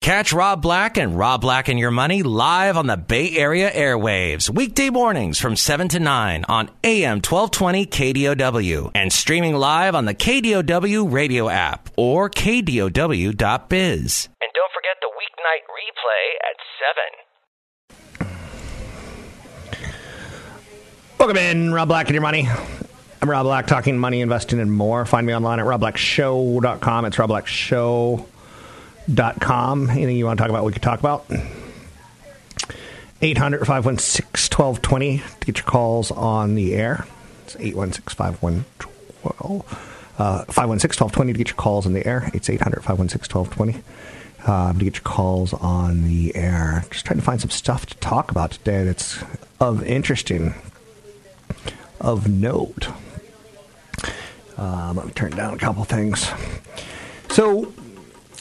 Catch 0.00 0.32
Rob 0.32 0.62
Black 0.62 0.96
and 0.96 1.18
Rob 1.18 1.42
Black 1.42 1.68
and 1.68 1.78
Your 1.78 1.90
Money 1.90 2.22
live 2.22 2.78
on 2.78 2.86
the 2.86 2.96
Bay 2.96 3.36
Area 3.36 3.70
airwaves, 3.70 4.48
weekday 4.48 4.88
mornings 4.88 5.38
from 5.38 5.56
7 5.56 5.88
to 5.88 6.00
9 6.00 6.46
on 6.48 6.70
AM 6.82 7.16
1220 7.16 7.84
KDOW 7.84 8.92
and 8.94 9.12
streaming 9.12 9.54
live 9.54 9.94
on 9.94 10.06
the 10.06 10.14
KDOW 10.14 11.12
radio 11.12 11.50
app 11.50 11.90
or 11.96 12.30
KDOW.biz. 12.30 12.88
And 14.40 14.50
don't 14.54 14.72
forget 14.72 14.96
the 15.02 15.10
weeknight 15.20 15.66
replay 15.68 16.26
at 16.48 16.56
7. 21.04 21.18
Welcome 21.18 21.36
in, 21.36 21.74
Rob 21.74 21.88
Black 21.88 22.06
and 22.06 22.14
Your 22.14 22.22
Money. 22.22 22.48
I'm 23.22 23.28
Rob 23.28 23.44
Black, 23.44 23.66
talking 23.66 23.98
money, 23.98 24.22
investing, 24.22 24.60
and 24.60 24.72
more. 24.72 25.04
Find 25.04 25.26
me 25.26 25.34
online 25.34 25.60
at 25.60 25.66
robblackshow.com. 25.66 27.04
It's 27.04 27.18
robblackshow.com. 27.18 29.90
Anything 29.90 30.16
you 30.16 30.24
want 30.24 30.38
to 30.38 30.42
talk 30.42 30.48
about, 30.50 30.64
we 30.64 30.72
could 30.72 30.80
talk 30.80 31.00
about. 31.00 31.26
800 33.20 33.66
516 33.66 34.56
1220 34.56 35.18
to 35.18 35.46
get 35.46 35.58
your 35.58 35.66
calls 35.66 36.10
on 36.10 36.54
the 36.54 36.74
air. 36.74 37.06
It's 37.44 37.56
816 37.56 38.16
516 38.16 39.64
uh, 40.18 40.44
516 40.46 41.04
1220 41.04 41.32
to 41.34 41.38
get 41.38 41.48
your 41.48 41.56
calls 41.56 41.84
on 41.84 41.92
the 41.92 42.06
air. 42.06 42.30
It's 42.32 42.48
800 42.48 42.82
516 42.82 43.38
1220. 43.38 43.84
um, 44.50 44.78
to 44.78 44.84
get 44.84 44.94
your 44.94 45.02
calls 45.02 45.52
on 45.52 46.04
the 46.04 46.34
air. 46.34 46.86
Just 46.90 47.04
trying 47.04 47.18
to 47.18 47.24
find 47.24 47.38
some 47.40 47.50
stuff 47.50 47.84
to 47.86 47.94
talk 47.96 48.30
about 48.30 48.52
today 48.52 48.84
that's 48.84 49.22
of 49.60 49.82
interesting, 49.84 50.54
of 52.00 52.26
note. 52.26 52.88
Um, 54.60 54.96
let 54.96 55.06
me 55.06 55.12
turn 55.12 55.30
down 55.30 55.54
a 55.54 55.58
couple 55.58 55.84
things. 55.84 56.30
So, 57.30 57.72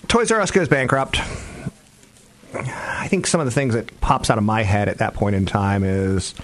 Toys 0.10 0.32
R 0.32 0.42
Us 0.42 0.52
goes 0.52 0.68
bankrupt. 0.68 1.22
I 2.54 3.08
think 3.08 3.26
some 3.26 3.40
of 3.40 3.46
the 3.46 3.52
things 3.52 3.74
that 3.74 4.02
pops 4.02 4.30
out 4.30 4.38
of 4.38 4.44
my 4.44 4.64
head 4.64 4.90
at 4.90 4.98
that 4.98 5.14
point 5.14 5.38
in 5.38 5.46
time 5.46 5.86
is 5.86 6.36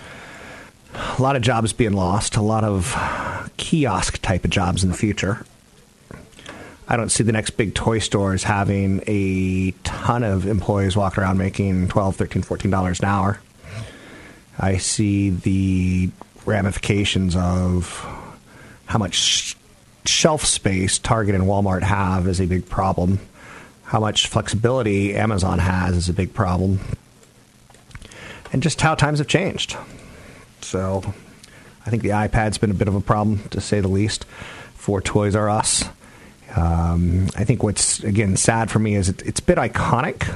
a 1.18 1.22
lot 1.22 1.36
of 1.36 1.42
jobs 1.42 1.74
being 1.74 1.92
lost, 1.92 2.38
a 2.38 2.42
lot 2.42 2.64
of 2.64 3.52
kiosk 3.58 4.22
type 4.22 4.46
of 4.46 4.50
jobs 4.50 4.82
in 4.82 4.90
the 4.90 4.96
future. 4.96 5.46
I 6.88 6.96
don't 6.96 7.10
see 7.10 7.24
the 7.24 7.34
next 7.34 7.52
big 7.52 7.74
toy 7.74 8.00
stores 8.00 8.44
having 8.44 9.04
a 9.08 9.72
ton 9.84 10.24
of 10.24 10.46
employees 10.46 10.96
walking 10.96 11.22
around 11.22 11.38
making 11.38 11.90
12 11.90 12.16
13 12.16 12.44
$14 12.44 13.00
an 13.00 13.06
hour. 13.06 13.42
I 14.58 14.78
see 14.78 15.32
the 15.32 16.12
ramifications 16.46 17.36
of 17.36 18.06
how 18.86 19.00
much 19.00 19.58
shelf 20.08 20.46
space 20.46 21.00
Target 21.00 21.36
and 21.36 21.46
Walmart 21.46 21.84
have 21.84 22.28
is 22.28 22.40
a 22.40 22.46
big 22.46 22.68
problem. 22.68 23.20
How 23.84 24.00
much 24.00 24.28
flexibility 24.28 25.16
Amazon 25.16 25.60
has 25.60 25.96
is 25.96 26.10
a 26.10 26.14
big 26.14 26.34
problem. 26.34 26.80
And 28.52 28.64
just 28.64 28.82
how 28.82 28.96
times 28.96 29.20
have 29.20 29.28
changed. 29.28 29.78
So 30.62 31.14
I 31.86 31.90
think 31.90 32.04
the 32.04 32.10
iPad's 32.10 32.58
been 32.58 32.72
a 32.72 32.76
bit 32.76 32.88
of 32.88 32.96
a 32.96 33.02
problem, 33.02 33.48
to 33.50 33.62
say 33.62 33.80
the 33.80 33.88
least, 33.88 34.26
for 34.76 35.02
Toys 35.02 35.36
R 35.36 35.50
Us. 35.50 35.86
Um, 36.56 37.28
I 37.36 37.44
think 37.44 37.64
what's, 37.64 38.04
again, 38.04 38.38
sad 38.38 38.72
for 38.72 38.80
me 38.80 38.96
is 38.96 39.10
it, 39.10 39.22
it's 39.24 39.40
a 39.40 39.44
bit 39.44 39.58
iconic. 39.58 40.36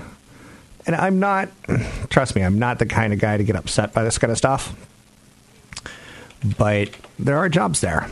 And 0.86 0.96
I'm 0.96 1.20
not, 1.20 1.50
trust 2.10 2.36
me, 2.36 2.44
I'm 2.44 2.60
not 2.60 2.80
the 2.80 2.86
kind 2.86 3.14
of 3.14 3.20
guy 3.20 3.38
to 3.38 3.44
get 3.44 3.56
upset 3.56 3.94
by 3.94 4.04
this 4.04 4.18
kind 4.18 4.32
of 4.32 4.38
stuff. 4.38 4.76
But 6.58 6.90
there 7.18 7.38
are 7.38 7.50
jobs 7.50 7.82
there. 7.82 8.10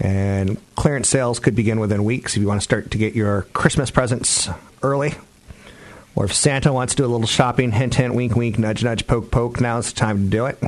And 0.00 0.58
clearance 0.76 1.08
sales 1.08 1.40
could 1.40 1.54
begin 1.54 1.80
within 1.80 2.04
weeks 2.04 2.36
if 2.36 2.40
you 2.40 2.48
want 2.48 2.60
to 2.60 2.64
start 2.64 2.90
to 2.92 2.98
get 2.98 3.14
your 3.14 3.42
Christmas 3.52 3.90
presents 3.90 4.48
early. 4.82 5.14
Or 6.14 6.24
if 6.24 6.34
Santa 6.34 6.72
wants 6.72 6.94
to 6.94 7.02
do 7.02 7.06
a 7.06 7.10
little 7.10 7.26
shopping, 7.26 7.72
hint, 7.72 7.94
hint, 7.94 8.14
wink, 8.14 8.34
wink, 8.34 8.58
nudge, 8.58 8.82
nudge, 8.82 9.06
poke, 9.06 9.30
poke, 9.30 9.60
now's 9.60 9.92
the 9.92 9.98
time 9.98 10.24
to 10.24 10.30
do 10.30 10.46
it. 10.46 10.58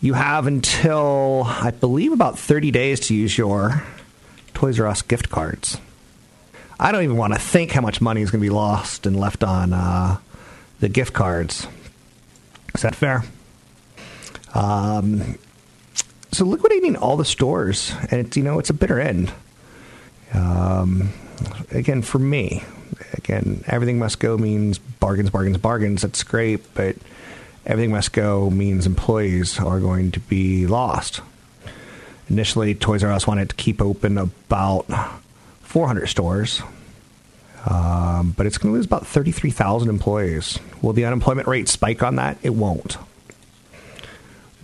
You 0.00 0.14
have 0.14 0.46
until, 0.46 1.44
I 1.46 1.72
believe, 1.72 2.12
about 2.12 2.38
30 2.38 2.70
days 2.70 3.00
to 3.00 3.14
use 3.14 3.36
your 3.36 3.82
Toys 4.54 4.78
R 4.78 4.86
Us 4.86 5.02
gift 5.02 5.28
cards. 5.28 5.78
I 6.80 6.92
don't 6.92 7.02
even 7.02 7.16
want 7.16 7.32
to 7.32 7.38
think 7.38 7.72
how 7.72 7.80
much 7.80 8.00
money 8.00 8.22
is 8.22 8.30
going 8.30 8.40
to 8.40 8.46
be 8.46 8.54
lost 8.54 9.06
and 9.06 9.18
left 9.18 9.42
on 9.42 9.72
uh, 9.72 10.18
the 10.78 10.88
gift 10.88 11.12
cards. 11.12 11.66
Is 12.74 12.82
that 12.82 12.94
fair? 12.94 13.24
Um, 14.54 15.36
so 16.32 16.44
liquidating 16.44 16.96
all 16.96 17.16
the 17.16 17.24
stores, 17.24 17.92
and 18.10 18.26
it's 18.26 18.36
you 18.36 18.42
know 18.42 18.58
it's 18.58 18.70
a 18.70 18.74
bitter 18.74 19.00
end. 19.00 19.32
Um, 20.34 21.12
again, 21.70 22.02
for 22.02 22.18
me, 22.18 22.64
again, 23.14 23.64
everything 23.66 23.98
must 23.98 24.20
go 24.20 24.36
means 24.36 24.78
bargains, 24.78 25.30
bargains, 25.30 25.58
bargains. 25.58 26.02
That's 26.02 26.22
great, 26.22 26.74
but 26.74 26.96
everything 27.66 27.92
must 27.92 28.12
go 28.12 28.50
means 28.50 28.86
employees 28.86 29.58
are 29.58 29.80
going 29.80 30.10
to 30.12 30.20
be 30.20 30.66
lost. 30.66 31.20
Initially, 32.28 32.74
Toys 32.74 33.02
R 33.02 33.10
Us 33.10 33.26
wanted 33.26 33.48
to 33.50 33.56
keep 33.56 33.80
open 33.80 34.18
about 34.18 34.86
400 35.62 36.06
stores, 36.06 36.62
um, 37.64 38.34
but 38.36 38.44
it's 38.46 38.58
going 38.58 38.72
to 38.72 38.76
lose 38.76 38.86
about 38.86 39.06
33,000 39.06 39.88
employees. 39.88 40.58
Will 40.82 40.92
the 40.92 41.06
unemployment 41.06 41.48
rate 41.48 41.68
spike 41.68 42.02
on 42.02 42.16
that? 42.16 42.36
It 42.42 42.50
won't. 42.50 42.98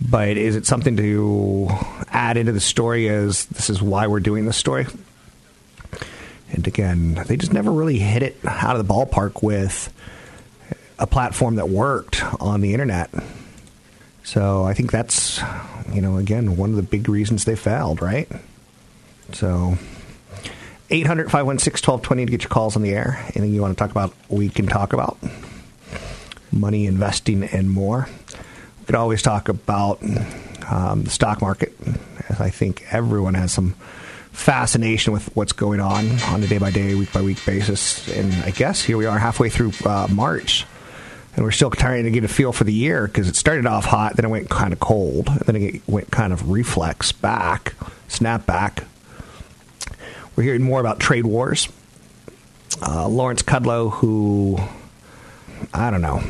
But 0.01 0.37
is 0.37 0.55
it 0.55 0.65
something 0.65 0.97
to 0.97 1.69
add 2.09 2.37
into 2.37 2.51
the 2.51 2.59
story 2.59 3.07
as 3.09 3.45
this 3.45 3.69
is 3.69 3.81
why 3.81 4.07
we're 4.07 4.19
doing 4.19 4.45
this 4.45 4.57
story? 4.57 4.87
And 6.51 6.67
again, 6.67 7.23
they 7.27 7.37
just 7.37 7.53
never 7.53 7.71
really 7.71 7.97
hit 7.97 8.21
it 8.21 8.37
out 8.45 8.75
of 8.75 8.85
the 8.85 8.93
ballpark 8.93 9.41
with 9.41 9.91
a 10.99 11.07
platform 11.07 11.55
that 11.55 11.69
worked 11.69 12.23
on 12.39 12.61
the 12.61 12.73
internet. 12.73 13.09
So 14.23 14.63
I 14.63 14.73
think 14.73 14.91
that's, 14.91 15.41
you 15.93 16.01
know, 16.01 16.17
again, 16.17 16.57
one 16.57 16.71
of 16.71 16.75
the 16.75 16.83
big 16.83 17.09
reasons 17.09 17.45
they 17.45 17.55
failed, 17.55 18.01
right? 18.01 18.29
So 19.33 19.77
800 20.89 21.31
516 21.31 21.91
1220 21.91 22.25
to 22.25 22.31
get 22.31 22.43
your 22.43 22.49
calls 22.49 22.75
on 22.75 22.81
the 22.81 22.93
air. 22.93 23.19
Anything 23.35 23.53
you 23.53 23.61
want 23.61 23.77
to 23.77 23.81
talk 23.81 23.91
about, 23.91 24.13
we 24.29 24.49
can 24.49 24.67
talk 24.67 24.93
about. 24.93 25.17
Money, 26.51 26.85
investing, 26.85 27.43
and 27.43 27.69
more. 27.69 28.07
Could 28.85 28.95
always 28.95 29.21
talk 29.21 29.49
about 29.49 30.01
um, 30.69 31.03
the 31.03 31.09
stock 31.09 31.41
market. 31.41 31.73
As 32.29 32.39
I 32.39 32.49
think 32.49 32.85
everyone 32.91 33.33
has 33.33 33.51
some 33.51 33.75
fascination 34.31 35.13
with 35.13 35.35
what's 35.35 35.53
going 35.53 35.79
on 35.79 36.19
on 36.23 36.43
a 36.43 36.47
day 36.47 36.57
by 36.57 36.69
day, 36.69 36.93
week 36.93 37.11
by 37.13 37.21
week 37.21 37.43
basis. 37.45 38.07
And 38.15 38.33
I 38.43 38.51
guess 38.51 38.83
here 38.83 38.97
we 38.97 39.05
are 39.05 39.17
halfway 39.17 39.49
through 39.49 39.71
uh, 39.85 40.07
March, 40.11 40.65
and 41.35 41.43
we're 41.43 41.51
still 41.51 41.71
trying 41.71 42.03
to 42.03 42.11
get 42.11 42.23
a 42.23 42.27
feel 42.27 42.51
for 42.51 42.63
the 42.63 42.73
year 42.73 43.07
because 43.07 43.27
it 43.27 43.35
started 43.35 43.65
off 43.65 43.85
hot, 43.85 44.17
then 44.17 44.25
it 44.25 44.29
went 44.29 44.49
kind 44.49 44.73
of 44.73 44.79
cold, 44.79 45.29
and 45.29 45.41
then 45.41 45.55
it 45.55 45.81
went 45.87 46.11
kind 46.11 46.33
of 46.33 46.49
reflex 46.49 47.11
back, 47.11 47.73
snap 48.07 48.45
back. 48.45 48.83
We're 50.35 50.43
hearing 50.43 50.63
more 50.63 50.79
about 50.79 50.99
trade 50.99 51.25
wars. 51.25 51.69
Uh, 52.85 53.07
Lawrence 53.07 53.41
Kudlow, 53.41 53.91
who 53.91 54.59
I 55.73 55.89
don't 55.89 56.01
know, 56.01 56.21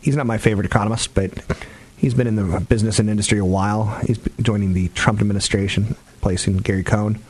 he's 0.00 0.16
not 0.16 0.26
my 0.26 0.38
favorite 0.38 0.66
economist, 0.66 1.14
but 1.14 1.30
He's 2.02 2.14
been 2.14 2.26
in 2.26 2.34
the 2.34 2.58
business 2.58 2.98
and 2.98 3.08
industry 3.08 3.38
a 3.38 3.44
while. 3.44 3.84
He's 4.04 4.18
joining 4.40 4.72
the 4.72 4.88
Trump 4.88 5.20
administration, 5.20 5.94
replacing 6.16 6.56
Gary 6.56 6.82
Cohn. 6.82 7.20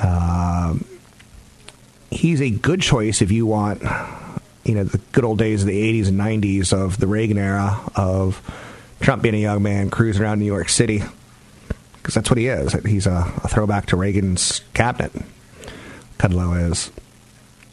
Uh, 0.00 0.74
he's 2.10 2.42
a 2.42 2.50
good 2.50 2.80
choice 2.80 3.22
if 3.22 3.30
you 3.30 3.46
want, 3.46 3.82
you 4.64 4.74
know, 4.74 4.82
the 4.82 4.98
good 5.12 5.22
old 5.22 5.38
days 5.38 5.62
of 5.62 5.68
the 5.68 6.02
80s 6.02 6.08
and 6.08 6.18
90s 6.18 6.72
of 6.72 6.98
the 6.98 7.06
Reagan 7.06 7.38
era 7.38 7.78
of 7.94 8.42
Trump 8.98 9.22
being 9.22 9.36
a 9.36 9.38
young 9.38 9.62
man 9.62 9.88
cruising 9.88 10.20
around 10.20 10.40
New 10.40 10.46
York 10.46 10.68
City. 10.68 11.04
Because 11.98 12.14
that's 12.14 12.28
what 12.28 12.38
he 12.38 12.48
is. 12.48 12.72
He's 12.84 13.06
a, 13.06 13.32
a 13.44 13.48
throwback 13.48 13.86
to 13.86 13.96
Reagan's 13.96 14.62
cabinet. 14.74 15.12
Kudlow 16.18 16.72
is. 16.72 16.90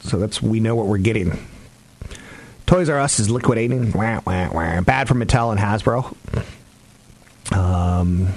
So 0.01 0.19
that's 0.19 0.43
we 0.43 0.59
know 0.59 0.75
what 0.75 0.85
we're 0.85 0.99
getting. 0.99 1.43
Toys 2.65 2.89
R 2.89 2.99
Us 2.99 3.19
is 3.19 3.29
liquidating. 3.29 3.91
Wah, 3.91 4.21
wah, 4.25 4.49
wah. 4.53 4.81
Bad 4.81 5.07
for 5.07 5.15
Mattel 5.15 5.51
and 5.51 5.59
Hasbro. 5.59 6.15
Um, 7.55 8.33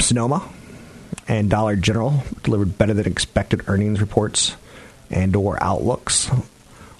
Sonoma 0.00 0.48
and 1.28 1.48
Dollar 1.48 1.76
General 1.76 2.24
delivered 2.42 2.76
better 2.76 2.92
than 2.92 3.06
expected 3.06 3.62
earnings 3.68 4.00
reports 4.00 4.56
and 5.10 5.34
or 5.36 5.62
outlooks. 5.62 6.30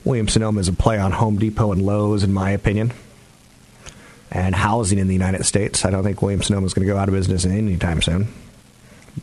Williams 0.05 0.33
Sonoma 0.33 0.61
is 0.61 0.69
a 0.69 0.73
play 0.73 0.99
on 0.99 1.13
Home 1.13 1.39
Depot 1.39 1.73
and 1.73 1.85
Lowe's, 1.85 2.23
in 2.23 2.33
my 2.33 2.51
opinion. 2.51 2.93
And 4.31 4.55
housing 4.55 4.99
in 4.99 5.09
the 5.09 5.13
United 5.15 5.45
States. 5.45 5.85
I 5.85 5.91
don't 5.91 6.05
think 6.05 6.23
Williams 6.23 6.47
Sonoma 6.47 6.67
is 6.67 6.73
going 6.73 6.87
to 6.87 6.93
go 6.93 6.99
out 6.99 7.09
of 7.09 7.15
business 7.15 7.45
anytime 7.45 8.01
soon. 8.01 8.29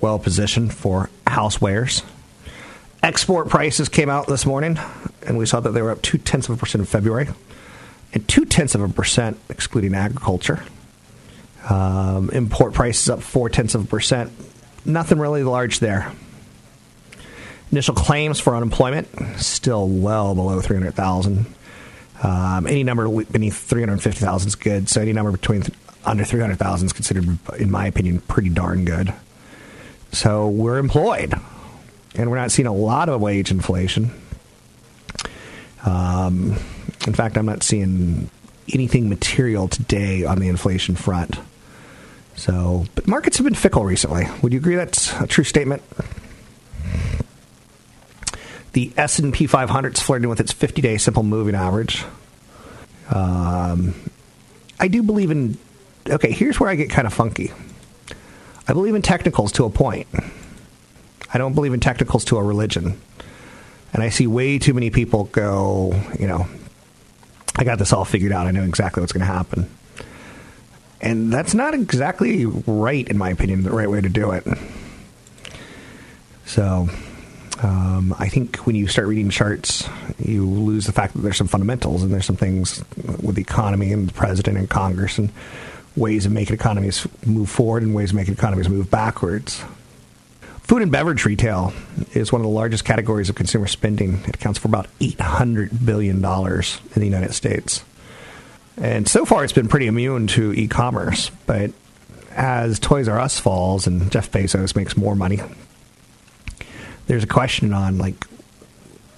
Well 0.01 0.19
positioned 0.19 0.73
for 0.73 1.09
housewares. 1.25 2.03
Export 3.03 3.47
prices 3.47 3.89
came 3.89 4.09
out 4.09 4.27
this 4.27 4.45
morning, 4.45 4.79
and 5.25 5.37
we 5.37 5.45
saw 5.45 5.59
that 5.59 5.71
they 5.71 5.81
were 5.81 5.91
up 5.91 6.01
two 6.01 6.17
tenths 6.17 6.49
of 6.49 6.55
a 6.55 6.59
percent 6.59 6.81
in 6.81 6.85
February, 6.85 7.27
and 8.13 8.27
two 8.27 8.43
tenths 8.43 8.73
of 8.73 8.81
a 8.81 8.89
percent 8.89 9.39
excluding 9.49 9.93
agriculture. 9.93 10.63
Um, 11.69 12.29
import 12.31 12.73
prices 12.73 13.09
up 13.09 13.21
four 13.21 13.49
tenths 13.49 13.75
of 13.75 13.83
a 13.83 13.87
percent. 13.87 14.31
Nothing 14.83 15.19
really 15.19 15.43
large 15.43 15.79
there. 15.79 16.11
Initial 17.71 17.93
claims 17.93 18.39
for 18.39 18.55
unemployment 18.55 19.07
still 19.37 19.87
well 19.87 20.33
below 20.33 20.61
300,000. 20.61 21.45
Um, 22.23 22.65
any 22.65 22.83
number 22.83 23.07
beneath 23.25 23.57
350,000 23.57 24.47
is 24.47 24.55
good. 24.55 24.89
So 24.89 25.01
any 25.01 25.13
number 25.13 25.31
between 25.31 25.61
th- 25.61 25.77
under 26.05 26.23
300,000 26.23 26.85
is 26.87 26.93
considered, 26.93 27.37
in 27.59 27.69
my 27.69 27.85
opinion, 27.85 28.21
pretty 28.21 28.49
darn 28.49 28.85
good. 28.85 29.13
So 30.13 30.47
we're 30.47 30.77
employed 30.77 31.35
and 32.17 32.29
we're 32.29 32.37
not 32.37 32.51
seeing 32.51 32.67
a 32.67 32.73
lot 32.73 33.09
of 33.09 33.21
wage 33.21 33.51
inflation. 33.51 34.11
Um, 35.85 36.53
in 37.05 37.13
fact, 37.13 37.37
I'm 37.37 37.45
not 37.45 37.63
seeing 37.63 38.29
anything 38.73 39.09
material 39.09 39.67
today 39.67 40.25
on 40.25 40.39
the 40.39 40.49
inflation 40.49 40.95
front. 40.95 41.37
So, 42.35 42.85
but 42.95 43.07
markets 43.07 43.37
have 43.37 43.45
been 43.45 43.55
fickle 43.55 43.85
recently. 43.85 44.27
Would 44.41 44.53
you 44.53 44.59
agree 44.59 44.75
that's 44.75 45.13
a 45.13 45.27
true 45.27 45.43
statement? 45.43 45.81
The 48.73 48.91
S&P 48.95 49.47
500 49.47 49.95
is 49.95 50.01
flirting 50.01 50.29
with 50.29 50.39
its 50.39 50.53
50-day 50.53 50.97
simple 50.97 51.23
moving 51.23 51.55
average. 51.55 52.05
Um, 53.09 53.95
I 54.79 54.87
do 54.87 55.01
believe 55.01 55.31
in. 55.31 55.57
Okay, 56.07 56.31
here's 56.31 56.59
where 56.59 56.69
I 56.69 56.75
get 56.75 56.89
kind 56.89 57.07
of 57.07 57.13
funky. 57.13 57.51
I 58.67 58.73
believe 58.73 58.93
in 58.93 59.01
technicals 59.01 59.51
to 59.53 59.65
a 59.65 59.69
point. 59.69 60.07
I 61.37 61.39
don't 61.39 61.53
believe 61.53 61.73
in 61.73 61.79
technicals 61.79 62.25
to 62.25 62.37
a 62.37 62.43
religion. 62.43 62.99
And 63.93 64.01
I 64.01 64.09
see 64.09 64.25
way 64.25 64.57
too 64.57 64.73
many 64.73 64.89
people 64.89 65.25
go, 65.25 65.93
you 66.17 66.25
know, 66.25 66.47
I 67.55 67.63
got 67.63 67.77
this 67.77 67.93
all 67.93 68.05
figured 68.05 68.31
out. 68.31 68.47
I 68.47 68.51
know 68.51 68.63
exactly 68.63 69.01
what's 69.01 69.13
going 69.13 69.19
to 69.19 69.31
happen. 69.31 69.69
And 70.99 71.31
that's 71.31 71.53
not 71.53 71.75
exactly 71.75 72.47
right, 72.47 73.07
in 73.07 73.19
my 73.19 73.29
opinion, 73.29 73.61
the 73.61 73.69
right 73.69 73.87
way 73.87 74.01
to 74.01 74.09
do 74.09 74.31
it. 74.31 74.47
So 76.47 76.89
um, 77.61 78.15
I 78.17 78.29
think 78.29 78.55
when 78.65 78.75
you 78.75 78.87
start 78.87 79.07
reading 79.07 79.29
charts, 79.29 79.87
you 80.17 80.43
lose 80.43 80.87
the 80.87 80.91
fact 80.91 81.13
that 81.13 81.19
there's 81.19 81.37
some 81.37 81.47
fundamentals 81.47 82.01
and 82.01 82.11
there's 82.11 82.25
some 82.25 82.35
things 82.35 82.83
with 83.21 83.35
the 83.35 83.43
economy 83.43 83.93
and 83.93 84.09
the 84.09 84.13
president 84.13 84.57
and 84.57 84.67
Congress 84.67 85.19
and 85.19 85.31
ways 85.95 86.25
of 86.25 86.31
making 86.31 86.55
economies 86.55 87.07
move 87.27 87.47
forward 87.47 87.83
and 87.83 87.93
ways 87.93 88.09
of 88.09 88.15
making 88.15 88.33
economies 88.33 88.69
move 88.69 88.89
backwards. 88.89 89.63
Food 90.67 90.81
and 90.81 90.91
beverage 90.91 91.23
retail 91.23 91.71
is 92.13 92.33
one 92.33 92.41
of 92.41 92.43
the 92.43 92.51
largest 92.51 92.83
categories 92.83 93.29
of 93.29 93.35
consumer 93.35 93.67
spending. 93.67 94.15
It 94.27 94.35
accounts 94.35 94.59
for 94.59 94.67
about 94.67 94.87
$800 94.99 95.85
billion 95.85 96.17
in 96.17 96.21
the 96.21 97.05
United 97.05 97.33
States. 97.33 97.85
And 98.75 99.07
so 99.07 99.23
far, 99.23 99.45
it's 99.45 99.53
been 99.53 99.69
pretty 99.69 99.87
immune 99.87 100.27
to 100.27 100.51
e 100.51 100.67
commerce. 100.67 101.31
But 101.45 101.71
as 102.31 102.79
Toys 102.79 103.07
R 103.07 103.17
Us 103.17 103.39
falls 103.39 103.87
and 103.87 104.11
Jeff 104.11 104.29
Bezos 104.29 104.75
makes 104.75 104.97
more 104.97 105.15
money, 105.15 105.39
there's 107.05 107.23
a 107.23 107.27
question 107.27 107.71
on 107.71 107.97
like 107.97 108.27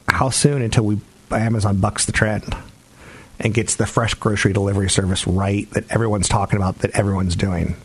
how 0.08 0.30
soon 0.30 0.62
until 0.62 0.86
we 0.86 1.00
Amazon 1.32 1.78
bucks 1.78 2.06
the 2.06 2.12
trend 2.12 2.56
and 3.40 3.56
gets 3.56 3.76
the 3.76 3.88
fresh 3.88 4.14
grocery 4.14 4.54
delivery 4.54 4.90
service 4.90 5.26
right 5.26 5.68
that 5.72 5.90
everyone's 5.90 6.30
talking 6.30 6.58
about 6.58 6.78
that 6.80 6.92
everyone's 6.92 7.36
doing. 7.36 7.76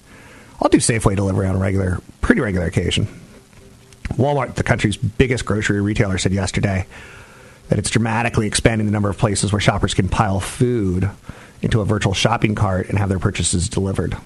I'll 0.61 0.69
do 0.69 0.79
Safeway 0.79 1.17
delivery 1.17 1.47
on 1.47 1.57
a 1.57 1.59
regular, 1.59 2.03
pretty 2.21 2.43
regular 2.43 2.67
occasion. 2.67 3.09
Walmart, 4.11 4.55
the 4.55 4.63
country's 4.63 4.97
biggest 4.97 5.45
grocery 5.45 5.81
retailer, 5.81 6.19
said 6.19 6.33
yesterday 6.33 6.87
that 7.69 7.79
it's 7.79 7.91
dramatically 7.91 8.47
expanding 8.47 8.87
the 8.87 8.93
number 8.93 9.09
of 9.09 9.19
places 9.19 9.53
where 9.53 9.61
shoppers 9.61 9.95
can 9.95 10.09
pile 10.09 10.41
food 10.41 11.11
into 11.63 11.81
a 11.81 11.85
virtual 11.85 12.15
shopping 12.15 12.55
cart 12.55 12.89
and 12.89 12.99
have 12.99 13.09
their 13.09 13.19
purchases 13.19 13.69
delivered. 13.69 14.17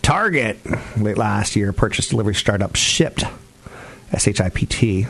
Target, 0.00 0.58
late 0.96 1.18
last 1.18 1.54
year, 1.54 1.72
purchase 1.72 2.08
delivery 2.08 2.34
startup 2.34 2.72
Shipt, 2.72 3.30
S 4.12 4.26
H 4.26 4.40
I 4.40 4.48
P 4.48 4.64
T. 4.64 5.06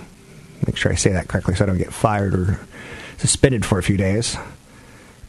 Make 0.67 0.77
sure 0.77 0.91
I 0.91 0.97
say 0.97 1.13
that 1.13 1.29
correctly 1.29 1.55
so 1.55 1.65
I 1.65 1.67
don't 1.69 1.79
get 1.79 1.93
fired 1.93 2.35
or 2.35 2.61
suspended 3.19 3.65
for 3.65 3.79
a 3.79 3.83
few 3.83 3.97
days. 3.97 4.37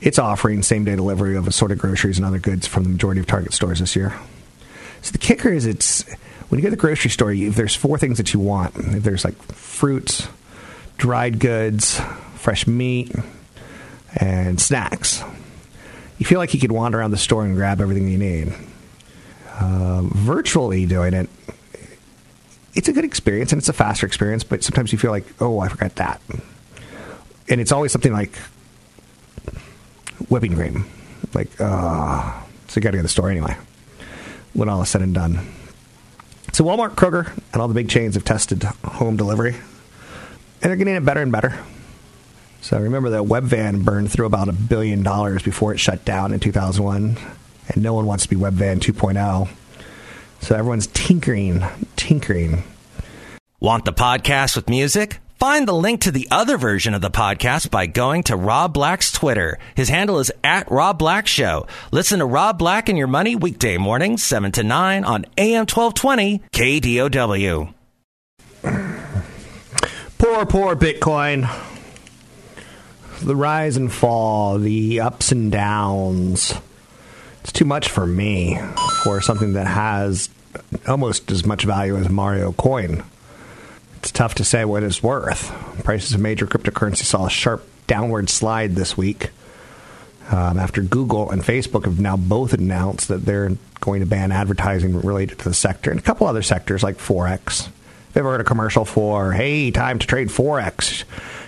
It's 0.01 0.17
offering 0.17 0.63
same 0.63 0.85
day 0.85 0.95
delivery 0.95 1.35
of 1.37 1.47
assorted 1.47 1.77
groceries 1.77 2.17
and 2.17 2.25
other 2.25 2.39
goods 2.39 2.65
from 2.65 2.83
the 2.83 2.89
majority 2.89 3.19
of 3.19 3.27
Target 3.27 3.53
stores 3.53 3.79
this 3.79 3.95
year. 3.95 4.17
So 5.03 5.11
the 5.11 5.17
kicker 5.19 5.49
is 5.49 5.67
it's 5.67 6.03
when 6.49 6.59
you 6.59 6.63
go 6.63 6.67
to 6.67 6.75
the 6.75 6.81
grocery 6.81 7.11
store, 7.11 7.31
if 7.31 7.55
there's 7.55 7.75
four 7.75 7.97
things 7.97 8.17
that 8.17 8.33
you 8.33 8.39
want, 8.39 8.75
if 8.75 9.03
there's 9.03 9.23
like 9.23 9.39
fruits, 9.53 10.27
dried 10.97 11.39
goods, 11.39 11.99
fresh 12.35 12.65
meat, 12.67 13.13
and 14.15 14.59
snacks, 14.59 15.23
you 16.17 16.25
feel 16.25 16.39
like 16.39 16.53
you 16.53 16.59
could 16.59 16.71
wander 16.71 16.99
around 16.99 17.11
the 17.11 17.17
store 17.17 17.45
and 17.45 17.55
grab 17.55 17.79
everything 17.79 18.09
you 18.09 18.17
need. 18.17 18.53
Uh, 19.59 20.01
virtually 20.03 20.85
doing 20.85 21.13
it, 21.13 21.29
it's 22.73 22.87
a 22.87 22.93
good 22.93 23.05
experience 23.05 23.51
and 23.51 23.59
it's 23.59 23.69
a 23.69 23.73
faster 23.73 24.05
experience, 24.05 24.43
but 24.43 24.63
sometimes 24.63 24.91
you 24.91 24.97
feel 24.97 25.11
like, 25.11 25.25
oh, 25.41 25.59
I 25.59 25.69
forgot 25.69 25.95
that. 25.95 26.21
And 27.47 27.61
it's 27.61 27.71
always 27.71 27.91
something 27.91 28.13
like 28.13 28.35
whipping 30.29 30.55
cream. 30.55 30.85
Like, 31.33 31.49
uh, 31.59 32.41
so 32.67 32.77
you 32.77 32.81
got 32.81 32.91
to 32.91 32.97
go 32.97 32.99
to 32.99 33.03
the 33.03 33.09
store 33.09 33.29
anyway 33.29 33.55
when 34.53 34.67
all 34.67 34.81
is 34.81 34.89
said 34.89 35.01
and 35.01 35.13
done. 35.13 35.39
So 36.59 36.65
Walmart, 36.65 36.95
Kroger, 36.95 37.31
and 37.53 37.61
all 37.61 37.69
the 37.69 37.73
big 37.73 37.87
chains 37.87 38.15
have 38.15 38.25
tested 38.25 38.63
home 38.83 39.15
delivery, 39.15 39.53
and 39.53 39.63
they're 40.59 40.75
getting 40.75 40.93
it 40.93 41.05
better 41.05 41.21
and 41.21 41.31
better. 41.31 41.57
So 42.59 42.77
remember 42.77 43.11
that 43.11 43.21
Webvan 43.21 43.85
burned 43.85 44.11
through 44.11 44.25
about 44.25 44.49
a 44.49 44.51
billion 44.51 45.01
dollars 45.01 45.41
before 45.41 45.73
it 45.73 45.77
shut 45.77 46.03
down 46.03 46.33
in 46.33 46.41
2001, 46.41 47.17
and 47.69 47.81
no 47.81 47.93
one 47.93 48.05
wants 48.05 48.23
to 48.23 48.29
be 48.29 48.35
Webvan 48.35 48.81
2.0. 48.81 49.47
So 50.41 50.53
everyone's 50.53 50.87
tinkering, 50.87 51.63
tinkering. 51.95 52.63
Want 53.61 53.85
the 53.85 53.93
podcast 53.93 54.57
with 54.57 54.67
music? 54.67 55.19
Find 55.39 55.65
the 55.65 55.73
link 55.73 56.01
to 56.01 56.11
the 56.11 56.27
other 56.29 56.57
version 56.57 56.93
of 56.93 56.99
the 56.99 57.09
podcast 57.09 57.71
by 57.71 57.85
going 57.85 58.23
to 58.23 58.35
Rob 58.35 58.73
Black's 58.73 59.09
Twitter. 59.09 59.57
His 59.73 59.87
handle 59.87 60.19
is 60.19 60.33
at 60.43 60.69
Rob 60.69 60.99
Black 60.99 61.27
Show. 61.27 61.65
Listen 61.93 62.19
to 62.19 62.25
Rob 62.25 62.59
Black 62.59 62.89
and 62.89 62.97
Your 62.97 63.07
Money 63.07 63.37
weekday 63.37 63.77
mornings, 63.77 64.21
7 64.21 64.51
to 64.51 64.63
9 64.63 65.05
on 65.05 65.25
AM 65.37 65.65
1220 65.65 66.41
KDOW. 66.51 67.73
Poor, 70.17 70.45
poor 70.45 70.75
Bitcoin. 70.75 71.49
The 73.21 73.35
rise 73.37 73.77
and 73.77 73.93
fall, 73.93 74.59
the 74.59 74.99
ups 74.99 75.31
and 75.31 75.49
downs. 75.49 76.53
It's 77.43 77.53
too 77.53 77.63
much 77.63 77.87
for 77.87 78.05
me 78.05 78.59
for 79.05 79.21
something 79.21 79.53
that 79.53 79.67
has 79.67 80.29
almost 80.85 81.31
as 81.31 81.45
much 81.45 81.63
value 81.63 81.95
as 81.95 82.09
Mario 82.09 82.51
Coin 82.51 83.05
it's 83.99 84.11
tough 84.11 84.35
to 84.35 84.45
say 84.45 84.63
what 84.63 84.83
it's 84.83 85.03
worth. 85.03 85.51
Prices 85.83 86.13
of 86.13 86.21
major 86.21 86.47
cryptocurrency 86.47 87.03
saw 87.03 87.25
a 87.25 87.29
sharp 87.29 87.67
downward 87.85 88.29
slide 88.29 88.75
this 88.75 88.97
week 88.97 89.31
um, 90.31 90.57
after 90.57 90.81
Google 90.81 91.29
and 91.31 91.41
Facebook 91.41 91.85
have 91.85 91.99
now 91.99 92.15
both 92.15 92.53
announced 92.53 93.09
that 93.09 93.25
they're 93.25 93.51
going 93.81 93.99
to 93.99 94.05
ban 94.05 94.31
advertising 94.31 94.99
related 95.01 95.39
to 95.39 95.49
the 95.49 95.53
sector 95.53 95.91
and 95.91 95.99
a 95.99 96.03
couple 96.03 96.27
other 96.27 96.41
sectors 96.41 96.81
like 96.81 96.97
Forex. 96.97 97.67
If 97.67 98.15
you 98.15 98.19
ever 98.19 98.31
heard 98.31 98.41
a 98.41 98.45
commercial 98.45 98.85
for, 98.85 99.33
hey, 99.33 99.69
time 99.71 99.99
to 99.99 100.07
trade 100.07 100.29
Forex, 100.29 101.03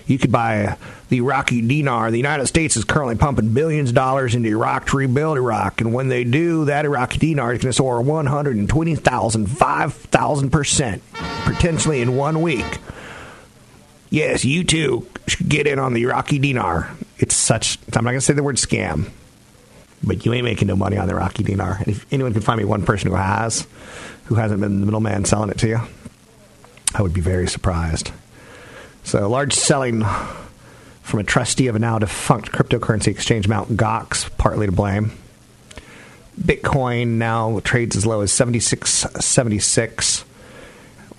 you 0.08 0.18
could 0.18 0.32
buy 0.32 0.78
the 1.10 1.18
Iraqi 1.18 1.62
dinar. 1.62 2.12
The 2.12 2.18
United 2.18 2.48
States 2.48 2.78
is 2.78 2.84
currently 2.84 3.16
pumping 3.16 3.54
billions 3.54 3.90
of 3.90 3.96
dollars 3.96 4.36
into 4.36 4.50
Iraq 4.50 4.88
to 4.88 4.98
rebuild 4.98 5.38
Iraq. 5.38 5.82
And 5.82 5.94
when 5.94 6.08
they 6.08 6.24
do, 6.24 6.66
that 6.66 6.86
Iraqi 6.86 7.18
dinar 7.20 7.54
is 7.54 7.62
going 7.62 7.72
to 7.72 7.74
soar 7.74 8.02
120,000, 8.02 9.48
5,000%, 9.48 11.02
potentially 11.46 12.02
in 12.02 12.16
one 12.16 12.42
week. 12.42 12.80
Yes, 14.10 14.44
you 14.44 14.64
too 14.64 15.08
should 15.28 15.48
get 15.48 15.68
in 15.68 15.80
on 15.80 15.94
the 15.94 16.04
Iraqi 16.04 16.40
dinar. 16.40 16.92
It's 17.18 17.36
such, 17.36 17.78
I'm 17.94 18.04
not 18.04 18.12
going 18.12 18.20
to 18.20 18.22
say 18.22 18.34
the 18.34 18.44
word 18.44 18.58
scam, 18.58 19.10
but 20.04 20.26
you 20.26 20.34
ain't 20.34 20.44
making 20.44 20.68
no 20.68 20.76
money 20.76 20.98
on 20.98 21.08
the 21.08 21.14
Iraqi 21.14 21.44
dinar. 21.44 21.78
And 21.80 21.88
if 21.90 22.12
anyone 22.12 22.34
can 22.34 22.42
find 22.42 22.58
me 22.58 22.66
one 22.66 22.84
person 22.84 23.10
who 23.10 23.16
has, 23.16 23.68
who 24.26 24.36
hasn't 24.36 24.60
been 24.60 24.80
the 24.80 24.86
middleman 24.86 25.24
selling 25.26 25.50
it 25.50 25.58
to 25.60 25.68
you, 25.68 25.80
I 26.94 27.02
would 27.02 27.14
be 27.14 27.22
very 27.22 27.48
surprised. 27.48 28.12
So, 29.04 29.28
large 29.30 29.54
selling 29.54 30.04
from 31.02 31.20
a 31.20 31.24
trustee 31.24 31.68
of 31.68 31.76
a 31.76 31.80
now 31.80 32.00
defunct 32.00 32.52
cryptocurrency 32.52 33.08
exchange, 33.08 33.48
Mt. 33.48 33.70
Gox, 33.70 34.30
partly 34.38 34.66
to 34.68 34.72
blame. 34.72 35.12
Bitcoin 36.40 37.18
now 37.18 37.60
trades 37.60 37.96
as 37.96 38.06
low 38.06 38.22
as 38.22 38.32
76.76. 38.32 40.24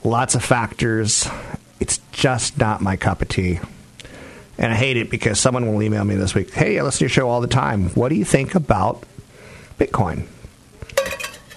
Lots 0.05 0.35
of 0.35 0.42
factors. 0.42 1.29
It's 1.81 1.99
just 2.12 2.59
not 2.59 2.81
my 2.81 2.97
cup 2.97 3.21
of 3.23 3.29
tea. 3.29 3.61
And 4.59 4.73
I 4.73 4.77
hate 4.77 4.97
it 4.97 5.11
because 5.11 5.38
someone 5.38 5.66
will 5.66 5.83
email 5.83 6.05
me 6.05 6.14
this 6.14 6.35
week, 6.35 6.53
hey, 6.53 6.79
I 6.79 6.83
listen 6.83 6.99
to 6.99 7.05
your 7.05 7.11
show 7.11 7.29
all 7.29 7.40
the 7.40 7.47
time. 7.47 7.90
What 7.90 8.09
do 8.09 8.14
you 8.14 8.25
think 8.25 8.55
about 8.55 9.03
Bitcoin? 9.79 10.27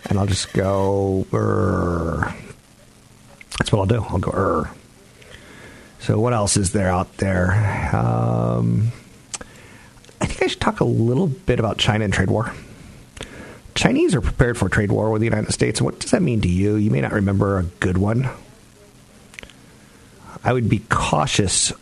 And 0.07 0.19
I'll 0.19 0.27
just 0.27 0.53
go, 0.53 1.25
that's 3.57 3.71
what 3.71 3.79
I'll 3.79 3.85
do. 3.85 4.03
I'll 4.09 4.19
go, 4.19 4.31
er. 4.31 4.71
So 6.05 6.19
what 6.19 6.33
else 6.33 6.55
is 6.55 6.71
there 6.71 6.89
out 6.89 7.17
there? 7.17 7.51
Um, 7.91 8.91
I 10.21 10.27
think 10.27 10.43
I 10.43 10.45
should 10.45 10.61
talk 10.61 10.79
a 10.79 10.85
little 10.85 11.25
bit 11.25 11.59
about 11.59 11.79
China 11.79 12.05
and 12.05 12.13
trade 12.13 12.29
war. 12.29 12.53
Chinese 13.73 14.13
are 14.13 14.21
prepared 14.21 14.55
for 14.55 14.69
trade 14.69 14.91
war 14.91 15.09
with 15.09 15.21
the 15.21 15.25
United 15.25 15.51
States. 15.51 15.81
What 15.81 15.99
does 15.99 16.11
that 16.11 16.21
mean 16.21 16.41
to 16.41 16.47
you? 16.47 16.75
You 16.75 16.91
may 16.91 17.01
not 17.01 17.11
remember 17.11 17.57
a 17.57 17.63
good 17.63 17.97
one. 17.97 18.29
I 20.43 20.53
would 20.53 20.69
be 20.69 20.83
cautious 20.89 21.73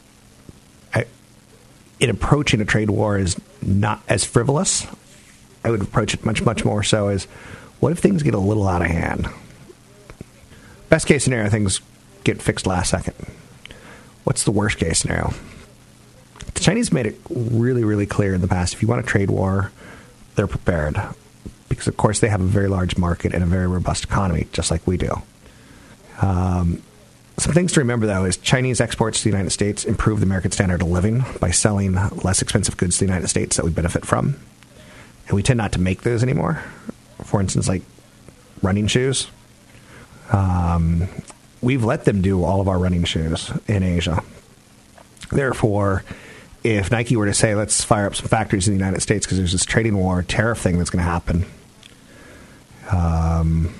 in 2.00 2.10
approaching 2.10 2.62
a 2.62 2.66
trade 2.66 2.92
war 2.92 3.18
as 3.18 3.38
not 3.62 4.02
as 4.08 4.24
frivolous. 4.24 4.88
I 5.66 5.70
would 5.70 5.82
approach 5.82 6.14
it 6.14 6.24
much, 6.24 6.44
much 6.44 6.64
more 6.64 6.82
so 6.82 7.10
as 7.10 7.26
what 7.82 7.92
if 7.92 8.00
things 8.00 8.24
get 8.24 8.36
a 8.36 8.40
little 8.40 8.70
out 8.70 8.82
of 8.82 8.88
hand? 8.88 9.28
Best 10.88 11.08
case 11.08 11.26
scenario, 11.26 11.50
things 11.50 11.82
get 12.24 12.42
fixed 12.42 12.66
last 12.66 12.90
second. 12.90 13.16
What's 14.24 14.44
the 14.44 14.52
worst 14.52 14.78
case 14.78 15.00
scenario? 15.00 15.34
The 16.54 16.60
Chinese 16.60 16.92
made 16.92 17.06
it 17.06 17.18
really, 17.30 17.84
really 17.84 18.06
clear 18.06 18.34
in 18.34 18.42
the 18.42 18.48
past 18.48 18.74
if 18.74 18.82
you 18.82 18.88
want 18.88 19.04
a 19.04 19.08
trade 19.08 19.30
war, 19.30 19.72
they're 20.36 20.48
prepared. 20.48 21.02
Because, 21.70 21.88
of 21.88 21.98
course, 21.98 22.20
they 22.20 22.30
have 22.30 22.42
a 22.42 22.46
very 22.46 22.68
large 22.68 22.98
market 22.98 23.34
and 23.34 23.44
a 23.44 23.48
very 23.48 23.68
robust 23.68 24.04
economy, 24.04 24.48
just 24.52 24.70
like 24.70 24.86
we 24.86 24.98
do. 24.98 25.22
Um, 26.22 26.84
some 27.38 27.54
things 27.54 27.72
to 27.74 27.80
remember, 27.80 28.06
though, 28.06 28.26
is 28.26 28.38
Chinese 28.38 28.80
exports 28.80 29.20
to 29.20 29.24
the 29.24 29.32
United 29.32 29.50
States 29.50 29.86
improve 29.86 30.20
the 30.20 30.26
American 30.26 30.52
standard 30.52 30.82
of 30.84 30.88
living 30.88 31.26
by 31.40 31.50
selling 31.50 31.96
less 32.24 32.42
expensive 32.42 32.78
goods 32.78 32.98
to 32.98 33.06
the 33.06 33.10
United 33.10 33.28
States 33.28 33.56
that 33.58 33.66
we 33.66 33.72
benefit 33.72 34.06
from. 34.06 34.40
And 35.28 35.36
we 35.36 35.42
tend 35.42 35.58
not 35.58 35.72
to 35.72 35.80
make 35.80 36.04
those 36.04 36.22
anymore. 36.22 36.64
For 37.24 37.42
instance, 37.42 37.68
like 37.68 37.82
running 38.62 38.88
shoes. 38.88 39.28
Um, 40.32 41.08
we've 41.64 41.84
let 41.84 42.06
them 42.06 42.22
do 42.22 42.44
all 42.44 42.62
of 42.62 42.68
our 42.68 42.78
running 42.78 43.06
shoes 43.06 43.52
in 43.68 43.84
Asia. 43.84 44.22
Therefore, 45.32 46.04
if 46.64 46.92
Nike 46.92 47.16
were 47.16 47.26
to 47.26 47.34
say, 47.34 47.56
let's 47.56 47.84
fire 47.84 48.06
up 48.06 48.16
some 48.16 48.28
factories 48.28 48.68
in 48.68 48.74
the 48.74 48.80
United 48.80 49.02
States 49.02 49.26
because 49.26 49.38
there's 49.38 49.54
this 49.54 49.66
trading 49.66 49.98
war, 49.98 50.22
tariff 50.22 50.60
thing 50.60 50.78
that's 50.78 50.90
going 50.90 51.04
to 51.04 51.10
happen, 51.10 51.46
um, 52.92 53.74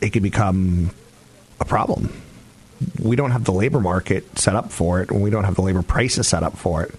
it 0.00 0.10
could 0.10 0.22
become 0.22 0.90
a 1.60 1.64
problem. 1.64 2.12
We 3.02 3.16
don't 3.16 3.30
have 3.30 3.44
the 3.44 3.52
labor 3.52 3.80
market 3.80 4.38
set 4.38 4.54
up 4.54 4.70
for 4.70 5.00
it, 5.00 5.10
and 5.10 5.22
we 5.22 5.30
don't 5.30 5.44
have 5.44 5.54
the 5.54 5.62
labor 5.62 5.82
prices 5.82 6.28
set 6.28 6.42
up 6.42 6.56
for 6.56 6.82
it. 6.82 6.94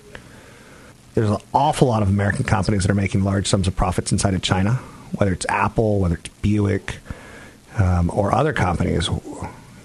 There's 1.14 1.30
an 1.30 1.38
awful 1.54 1.88
lot 1.88 2.04
of 2.04 2.10
American 2.10 2.44
companies 2.44 2.84
that 2.84 2.92
are 2.92 2.96
making 2.96 3.24
large 3.24 3.48
sums 3.48 3.68
of 3.68 3.76
profits 3.76 4.12
inside 4.12 4.34
of 4.34 4.42
China, 4.42 4.74
whether 5.14 5.34
it's 5.34 5.46
Apple, 5.50 6.00
whether 6.00 6.16
it's 6.16 6.30
Buick, 6.42 6.98
um, 7.78 8.10
or 8.12 8.34
other 8.34 8.54
companies. 8.54 9.10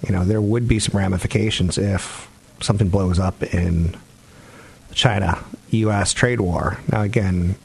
You 0.05 0.13
know, 0.13 0.25
there 0.25 0.41
would 0.41 0.67
be 0.67 0.79
some 0.79 0.97
ramifications 0.97 1.77
if 1.77 2.29
something 2.61 2.89
blows 2.89 3.19
up 3.19 3.41
in 3.43 3.95
China 4.93 5.43
U.S. 5.69 6.13
trade 6.13 6.39
war. 6.39 6.77
Now, 6.91 7.01
again, 7.01 7.55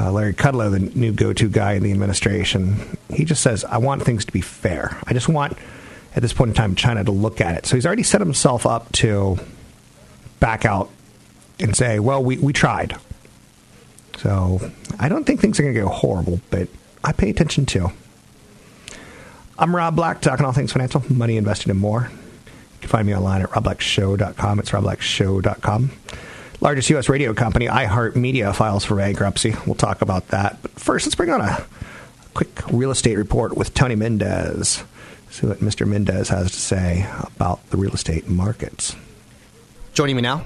uh, 0.00 0.12
Larry 0.12 0.34
Kudlow, 0.34 0.70
the 0.70 0.80
new 0.98 1.12
go 1.12 1.32
to 1.32 1.48
guy 1.48 1.72
in 1.72 1.82
the 1.82 1.92
administration, 1.92 2.96
he 3.12 3.24
just 3.24 3.42
says, 3.42 3.64
I 3.64 3.78
want 3.78 4.02
things 4.02 4.24
to 4.24 4.32
be 4.32 4.40
fair. 4.40 4.98
I 5.06 5.12
just 5.12 5.28
want, 5.28 5.56
at 6.14 6.22
this 6.22 6.32
point 6.32 6.50
in 6.50 6.54
time, 6.54 6.74
China 6.74 7.04
to 7.04 7.10
look 7.10 7.40
at 7.40 7.56
it. 7.56 7.66
So 7.66 7.76
he's 7.76 7.86
already 7.86 8.02
set 8.02 8.20
himself 8.20 8.66
up 8.66 8.90
to 8.92 9.38
back 10.40 10.64
out 10.64 10.90
and 11.58 11.76
say, 11.76 11.98
well, 11.98 12.22
we, 12.22 12.38
we 12.38 12.52
tried. 12.52 12.96
So 14.18 14.70
I 14.98 15.08
don't 15.08 15.24
think 15.24 15.40
things 15.40 15.58
are 15.58 15.62
going 15.62 15.74
to 15.74 15.80
go 15.80 15.88
horrible, 15.88 16.40
but 16.50 16.68
I 17.04 17.12
pay 17.12 17.30
attention 17.30 17.66
too. 17.66 17.90
I'm 19.60 19.74
Rob 19.74 19.96
Black, 19.96 20.20
talking 20.20 20.46
all 20.46 20.52
things 20.52 20.70
financial, 20.70 21.02
money 21.12 21.36
invested 21.36 21.70
and 21.70 21.80
more. 21.80 22.08
You 22.12 22.78
can 22.80 22.88
find 22.88 23.06
me 23.06 23.14
online 23.14 23.42
at 23.42 23.50
robblackshow.com. 23.50 24.60
It's 24.60 24.70
robblackshow.com. 24.70 25.90
Largest 26.60 26.90
U.S. 26.90 27.08
radio 27.08 27.34
company, 27.34 27.66
iHeartMedia, 27.66 28.54
files 28.54 28.84
for 28.84 28.94
bankruptcy. 28.94 29.54
We'll 29.66 29.74
talk 29.74 30.00
about 30.00 30.28
that. 30.28 30.62
But 30.62 30.70
first, 30.72 31.06
let's 31.06 31.16
bring 31.16 31.30
on 31.30 31.40
a 31.40 31.66
quick 32.34 32.50
real 32.70 32.92
estate 32.92 33.16
report 33.16 33.56
with 33.56 33.74
Tony 33.74 33.96
Mendez. 33.96 34.84
See 35.30 35.46
what 35.48 35.58
Mr. 35.58 35.88
Mendez 35.88 36.28
has 36.28 36.52
to 36.52 36.58
say 36.58 37.08
about 37.34 37.68
the 37.70 37.76
real 37.76 37.92
estate 37.92 38.28
markets. 38.28 38.94
Joining 39.92 40.14
me 40.14 40.22
now, 40.22 40.44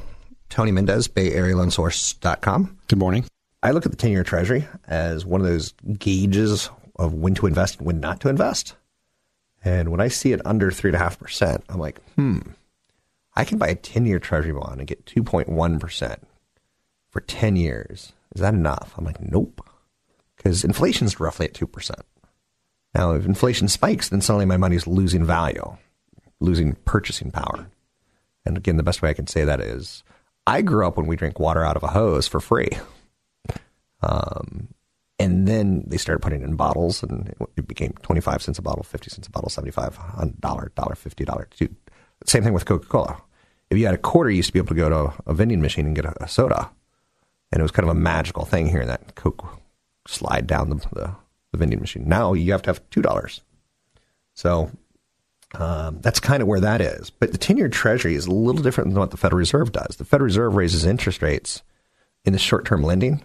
Tony 0.48 0.72
Mendez, 0.72 1.08
BayAreaLoanSource.com. 1.08 2.78
Good 2.88 2.98
morning. 2.98 3.26
I 3.62 3.72
look 3.72 3.84
at 3.84 3.92
the 3.92 3.98
10 3.98 4.10
year 4.10 4.24
Treasury 4.24 4.66
as 4.88 5.26
one 5.26 5.42
of 5.42 5.46
those 5.46 5.72
gauges 5.98 6.70
of 6.96 7.12
when 7.12 7.34
to 7.34 7.46
invest 7.46 7.76
and 7.76 7.86
when 7.86 8.00
not 8.00 8.20
to 8.20 8.30
invest. 8.30 8.74
And 9.64 9.90
when 9.90 10.00
I 10.00 10.08
see 10.08 10.32
it 10.32 10.44
under 10.44 10.70
3.5%, 10.70 11.62
I'm 11.68 11.78
like, 11.78 12.00
hmm, 12.14 12.40
I 13.34 13.44
can 13.44 13.58
buy 13.58 13.68
a 13.68 13.74
10 13.74 14.06
year 14.06 14.18
treasury 14.18 14.52
bond 14.52 14.80
and 14.80 14.88
get 14.88 15.06
2.1% 15.06 16.16
for 17.10 17.20
10 17.20 17.56
years. 17.56 18.12
Is 18.34 18.40
that 18.40 18.54
enough? 18.54 18.94
I'm 18.96 19.04
like, 19.04 19.20
nope. 19.20 19.60
Because 20.36 20.64
inflation's 20.64 21.20
roughly 21.20 21.46
at 21.46 21.54
2%. 21.54 21.90
Now, 22.94 23.12
if 23.12 23.24
inflation 23.24 23.68
spikes, 23.68 24.08
then 24.08 24.20
suddenly 24.20 24.44
my 24.44 24.56
money's 24.56 24.86
losing 24.86 25.24
value, 25.24 25.76
losing 26.40 26.74
purchasing 26.84 27.30
power. 27.30 27.68
And 28.44 28.56
again, 28.56 28.76
the 28.76 28.82
best 28.82 29.00
way 29.00 29.10
I 29.10 29.14
can 29.14 29.26
say 29.26 29.44
that 29.44 29.60
is 29.60 30.02
I 30.46 30.62
grew 30.62 30.86
up 30.86 30.96
when 30.96 31.06
we 31.06 31.16
drank 31.16 31.38
water 31.38 31.64
out 31.64 31.76
of 31.76 31.82
a 31.82 31.88
hose 31.88 32.26
for 32.26 32.40
free. 32.40 32.70
Um, 34.02 34.68
and 35.22 35.46
then 35.46 35.84
they 35.86 35.98
started 35.98 36.20
putting 36.20 36.42
it 36.42 36.44
in 36.44 36.56
bottles, 36.56 37.04
and 37.04 37.32
it 37.56 37.68
became 37.68 37.92
25 38.02 38.42
cents 38.42 38.58
a 38.58 38.62
bottle, 38.62 38.82
50 38.82 39.08
cents 39.08 39.28
a 39.28 39.30
bottle, 39.30 39.48
75, 39.48 39.96
dollar, 40.40 40.72
dollar, 40.74 40.96
50, 40.96 41.24
dollar. 41.24 41.48
Same 42.26 42.42
thing 42.42 42.52
with 42.52 42.64
Coca 42.64 42.86
Cola. 42.86 43.22
If 43.70 43.78
you 43.78 43.86
had 43.86 43.94
a 43.94 43.98
quarter, 43.98 44.30
you 44.30 44.38
used 44.38 44.48
to 44.48 44.52
be 44.52 44.58
able 44.58 44.68
to 44.68 44.74
go 44.74 44.88
to 44.88 45.22
a 45.24 45.32
vending 45.32 45.60
machine 45.60 45.86
and 45.86 45.94
get 45.94 46.06
a, 46.06 46.24
a 46.24 46.28
soda. 46.28 46.70
And 47.52 47.60
it 47.60 47.62
was 47.62 47.70
kind 47.70 47.88
of 47.88 47.96
a 47.96 47.98
magical 47.98 48.44
thing 48.44 48.66
hearing 48.66 48.88
that 48.88 49.14
Coke 49.14 49.46
slide 50.08 50.48
down 50.48 50.70
the, 50.70 50.76
the, 50.92 51.14
the 51.52 51.58
vending 51.58 51.78
machine. 51.78 52.08
Now 52.08 52.32
you 52.32 52.50
have 52.50 52.62
to 52.62 52.70
have 52.70 52.90
$2. 52.90 53.40
So 54.34 54.70
um, 55.54 56.00
that's 56.00 56.18
kind 56.18 56.42
of 56.42 56.48
where 56.48 56.60
that 56.60 56.80
is. 56.80 57.10
But 57.10 57.30
the 57.30 57.38
10 57.38 57.58
year 57.58 57.68
Treasury 57.68 58.16
is 58.16 58.26
a 58.26 58.32
little 58.32 58.62
different 58.62 58.90
than 58.90 58.98
what 58.98 59.12
the 59.12 59.16
Federal 59.16 59.38
Reserve 59.38 59.70
does. 59.70 59.96
The 59.96 60.04
Federal 60.04 60.26
Reserve 60.26 60.56
raises 60.56 60.84
interest 60.84 61.22
rates 61.22 61.62
in 62.24 62.32
the 62.32 62.40
short 62.40 62.64
term 62.64 62.82
lending. 62.82 63.22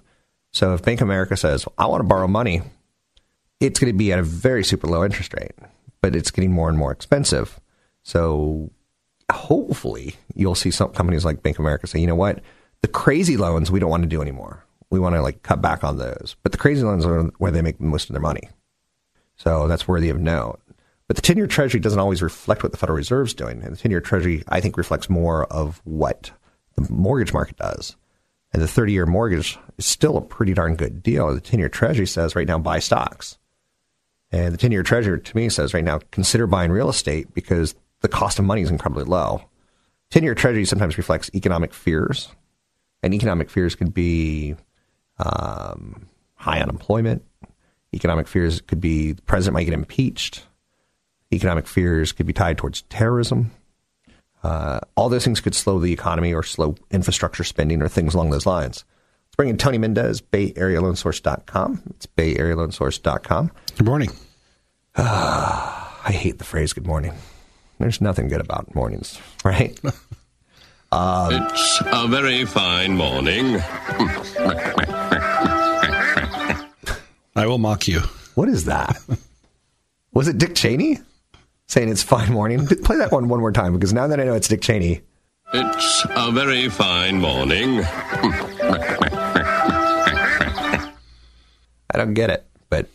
So 0.58 0.74
if 0.74 0.82
Bank 0.82 1.02
America 1.02 1.38
says, 1.38 1.68
I 1.78 1.86
want 1.86 2.02
to 2.02 2.08
borrow 2.08 2.28
money, 2.28 2.64
it's 3.60 3.80
going 3.80 3.94
to 3.94 3.98
be 3.98 4.12
at 4.12 4.18
a 4.18 4.24
very 4.24 4.64
super 4.64 4.88
low 4.88 5.06
interest 5.06 5.36
rate, 5.36 5.52
but 6.02 6.16
it's 6.16 6.32
getting 6.32 6.52
more 6.52 6.68
and 6.68 6.76
more 6.76 6.92
expensive. 6.92 7.60
So 8.02 8.72
hopefully 9.32 10.16
you'll 10.34 10.56
see 10.56 10.72
some 10.72 10.94
companies 10.94 11.24
like 11.24 11.44
Bank 11.44 11.58
of 11.58 11.60
America 11.60 11.86
say, 11.86 12.00
you 12.00 12.08
know 12.08 12.16
what, 12.16 12.42
the 12.82 12.88
crazy 12.88 13.38
loans 13.38 13.70
we 13.70 13.80
don't 13.80 13.92
want 13.92 14.02
to 14.02 14.10
do 14.10 14.20
anymore. 14.20 14.66
We 14.90 15.00
want 15.00 15.14
to 15.14 15.22
like 15.22 15.44
cut 15.44 15.62
back 15.62 15.84
on 15.84 16.00
those. 16.00 16.36
But 16.42 16.54
the 16.54 16.58
crazy 16.58 16.82
loans 16.82 17.06
are 17.06 17.26
where 17.38 17.52
they 17.52 17.62
make 17.62 17.80
most 17.80 18.10
of 18.10 18.16
their 18.16 18.20
money. 18.20 18.50
So 19.36 19.68
that's 19.68 19.88
worthy 19.88 20.10
of 20.10 20.20
note. 20.20 20.60
But 21.06 21.18
the 21.18 21.22
10 21.22 21.38
year 21.38 21.46
treasury 21.46 21.82
doesn't 21.82 22.00
always 22.00 22.24
reflect 22.24 22.64
what 22.64 22.72
the 22.72 22.80
Federal 22.80 22.98
Reserve's 22.98 23.36
doing. 23.36 23.62
And 23.62 23.74
the 23.74 23.80
10 23.80 23.92
year 23.92 24.02
treasury, 24.02 24.42
I 24.48 24.60
think, 24.60 24.76
reflects 24.76 25.08
more 25.08 25.46
of 25.54 25.84
what 25.84 26.32
the 26.74 26.92
mortgage 26.92 27.32
market 27.32 27.58
does. 27.58 27.96
And 28.54 28.64
the 28.64 28.68
30 28.68 28.94
year 28.94 29.06
mortgage 29.06 29.60
is 29.78 29.86
still 29.86 30.18
a 30.18 30.22
pretty 30.22 30.54
darn 30.54 30.76
good 30.76 31.04
deal. 31.04 31.34
The 31.34 31.42
10 31.42 31.60
year 31.60 31.70
treasury 31.70 32.08
says 32.08 32.36
right 32.36 32.48
now, 32.48 32.58
buy 32.58 32.80
stocks. 32.80 33.38
And 34.32 34.54
the 34.54 34.58
10 34.58 34.72
year 34.72 34.84
treasury 34.84 35.22
to 35.22 35.36
me 35.36 35.50
says 35.50 35.74
right 35.74 35.84
now, 35.84 36.00
consider 36.12 36.48
buying 36.48 36.72
real 36.72 36.90
estate 36.90 37.34
because 37.34 37.76
the 38.02 38.08
cost 38.08 38.40
of 38.40 38.46
money 38.46 38.62
is 38.62 38.70
incredibly 38.70 39.06
low. 39.06 39.42
10 40.12 40.24
year 40.24 40.36
treasury 40.36 40.66
sometimes 40.66 40.98
reflects 40.98 41.30
economic 41.34 41.74
fears. 41.74 42.30
And 43.04 43.14
economic 43.14 43.50
fears 43.50 43.76
could 43.76 43.94
be 43.94 44.56
um, 45.20 46.08
high 46.36 46.60
unemployment. 46.62 47.24
Economic 47.94 48.28
fears 48.28 48.62
could 48.62 48.82
be 48.82 49.14
the 49.14 49.22
president 49.24 49.54
might 49.54 49.64
get 49.64 49.74
impeached. 49.74 50.44
Economic 51.32 51.68
fears 51.68 52.12
could 52.12 52.26
be 52.26 52.34
tied 52.34 52.58
towards 52.58 52.82
terrorism. 52.84 53.52
Uh, 54.44 54.80
all 54.96 55.10
those 55.10 55.24
things 55.24 55.42
could 55.42 55.56
slow 55.56 55.80
the 55.80 55.92
economy 55.92 56.34
or 56.34 56.44
slow 56.44 56.76
infrastructure 56.92 57.44
spending 57.44 57.82
or 57.82 57.88
things 57.88 58.14
along 58.14 58.30
those 58.30 58.46
lines. 58.46 58.86
Let's 59.38 59.44
bring 59.44 59.50
in 59.52 59.58
Tony 59.60 59.78
Mendez, 59.78 60.20
BayAreaLoanSource.com. 60.20 61.84
It's 61.92 62.08
BayAreaLoanSource.com. 62.08 63.52
Good 63.78 63.86
morning. 63.86 64.10
Uh, 64.96 65.92
I 66.04 66.12
hate 66.12 66.40
the 66.40 66.44
phrase 66.44 66.74
good 66.74 66.88
morning. 66.88 67.14
There's 67.78 68.02
nothing 68.02 68.30
good 68.30 68.42
about 68.42 68.74
mornings, 68.74 69.22
right? 69.46 69.80
um, 70.92 71.34
it's 71.52 71.84
a 71.86 72.08
very 72.08 72.46
fine 72.46 72.98
morning. 72.98 73.58
I 77.36 77.46
will 77.46 77.60
mock 77.60 77.88
you. 77.88 78.00
What 78.34 78.50
is 78.50 78.66
that? 78.66 79.00
Was 80.14 80.28
it 80.28 80.40
Dick 80.40 80.56
Cheney 80.56 80.98
saying 81.68 81.90
it's 81.90 82.02
fine 82.02 82.34
morning? 82.34 82.66
Play 82.66 82.98
that 82.98 83.12
one 83.12 83.28
one 83.30 83.40
more 83.40 83.52
time 83.52 83.74
because 83.74 83.94
now 83.94 84.08
that 84.08 84.20
I 84.20 84.24
know 84.24 84.34
it's 84.34 84.48
Dick 84.48 84.62
Cheney. 84.64 85.02
It's 85.54 86.08
a 86.10 86.32
very 86.32 86.70
fine 86.70 87.22
morning. 87.22 87.84
Don't 91.98 92.14
get 92.14 92.30
it, 92.30 92.46
but 92.70 92.88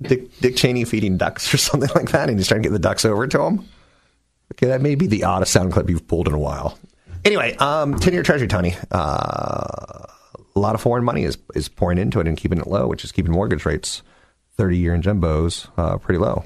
Dick, 0.00 0.38
Dick 0.40 0.56
Cheney 0.56 0.84
feeding 0.84 1.16
ducks 1.16 1.52
or 1.52 1.56
something 1.56 1.90
like 1.94 2.10
that, 2.10 2.28
and 2.28 2.38
he's 2.38 2.48
trying 2.48 2.62
to 2.62 2.68
get 2.68 2.72
the 2.72 2.78
ducks 2.78 3.04
over 3.04 3.26
to 3.26 3.42
him. 3.42 3.68
Okay, 4.54 4.66
that 4.66 4.80
may 4.80 4.94
be 4.94 5.06
the 5.06 5.24
oddest 5.24 5.52
sound 5.52 5.72
clip 5.72 5.88
you've 5.88 6.06
pulled 6.08 6.26
in 6.26 6.34
a 6.34 6.38
while. 6.38 6.78
Anyway, 7.24 7.54
um, 7.56 7.98
10 7.98 8.12
year 8.12 8.22
treasury, 8.22 8.48
Tony. 8.48 8.74
Uh, 8.90 10.06
a 10.56 10.58
lot 10.58 10.74
of 10.74 10.80
foreign 10.80 11.04
money 11.04 11.24
is, 11.24 11.38
is 11.54 11.68
pouring 11.68 11.98
into 11.98 12.20
it 12.20 12.26
and 12.26 12.36
keeping 12.36 12.58
it 12.58 12.66
low, 12.66 12.86
which 12.86 13.04
is 13.04 13.12
keeping 13.12 13.32
mortgage 13.32 13.64
rates 13.64 14.02
30 14.56 14.76
year 14.76 14.94
in 14.94 15.02
jumbos 15.02 15.68
uh, 15.76 15.98
pretty 15.98 16.18
low. 16.18 16.44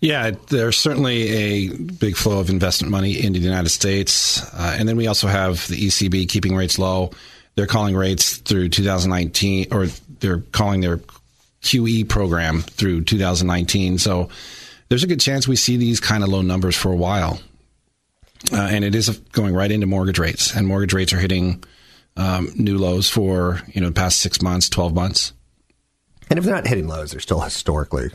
Yeah, 0.00 0.32
there's 0.48 0.76
certainly 0.76 1.28
a 1.28 1.68
big 1.76 2.16
flow 2.16 2.40
of 2.40 2.50
investment 2.50 2.90
money 2.90 3.22
into 3.24 3.38
the 3.38 3.44
United 3.44 3.70
States. 3.70 4.42
Uh, 4.52 4.76
and 4.78 4.88
then 4.88 4.96
we 4.96 5.06
also 5.06 5.26
have 5.28 5.66
the 5.68 5.76
ECB 5.76 6.28
keeping 6.28 6.56
rates 6.56 6.78
low. 6.78 7.10
They're 7.60 7.66
calling 7.66 7.94
rates 7.94 8.38
through 8.38 8.70
2019, 8.70 9.66
or 9.70 9.88
they're 10.20 10.38
calling 10.38 10.80
their 10.80 10.98
QE 11.60 12.08
program 12.08 12.62
through 12.62 13.04
2019. 13.04 13.98
So 13.98 14.30
there's 14.88 15.04
a 15.04 15.06
good 15.06 15.20
chance 15.20 15.46
we 15.46 15.56
see 15.56 15.76
these 15.76 16.00
kind 16.00 16.24
of 16.24 16.30
low 16.30 16.40
numbers 16.40 16.74
for 16.74 16.90
a 16.90 16.96
while. 16.96 17.38
Uh, 18.50 18.56
and 18.56 18.82
it 18.82 18.94
is 18.94 19.10
going 19.32 19.52
right 19.52 19.70
into 19.70 19.86
mortgage 19.86 20.18
rates, 20.18 20.56
and 20.56 20.66
mortgage 20.66 20.94
rates 20.94 21.12
are 21.12 21.18
hitting 21.18 21.62
um, 22.16 22.50
new 22.56 22.78
lows 22.78 23.10
for 23.10 23.60
you 23.74 23.82
know 23.82 23.88
the 23.88 23.92
past 23.92 24.20
six 24.20 24.40
months, 24.40 24.70
twelve 24.70 24.94
months. 24.94 25.34
And 26.30 26.38
if 26.38 26.46
they're 26.46 26.54
not 26.54 26.66
hitting 26.66 26.88
lows, 26.88 27.10
they're 27.10 27.20
still 27.20 27.40
historically 27.40 28.08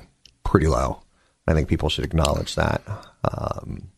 pretty 0.43 0.65
low. 0.65 1.03
I 1.47 1.53
think 1.53 1.67
people 1.67 1.89
should 1.89 2.03
acknowledge 2.03 2.55
that. 2.55 2.81
Um, 3.23 3.91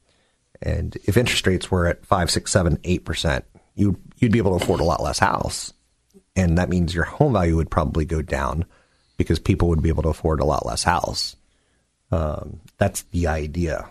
and 0.61 0.97
if 1.05 1.15
interest 1.15 1.47
rates 1.47 1.71
were 1.71 1.87
at 1.87 2.05
five, 2.05 2.29
six, 2.29 2.51
seven, 2.51 2.79
eight 2.83 3.05
percent, 3.05 3.45
you 3.77 3.97
you'd 4.17 4.31
be 4.31 4.39
able 4.39 4.57
to 4.57 4.63
afford 4.63 4.79
a 4.81 4.83
lot 4.83 5.01
less 5.01 5.19
house, 5.19 5.71
and 6.35 6.57
that 6.57 6.69
means 6.69 6.93
your 6.93 7.05
home 7.05 7.33
value 7.33 7.55
would 7.55 7.69
probably 7.71 8.03
go 8.05 8.21
down 8.21 8.65
because 9.17 9.39
people 9.39 9.69
would 9.69 9.81
be 9.81 9.89
able 9.89 10.03
to 10.03 10.09
afford 10.09 10.39
a 10.39 10.45
lot 10.45 10.65
less 10.65 10.83
house. 10.83 11.35
Um, 12.11 12.59
that's 12.77 13.03
the 13.03 13.27
idea. 13.27 13.87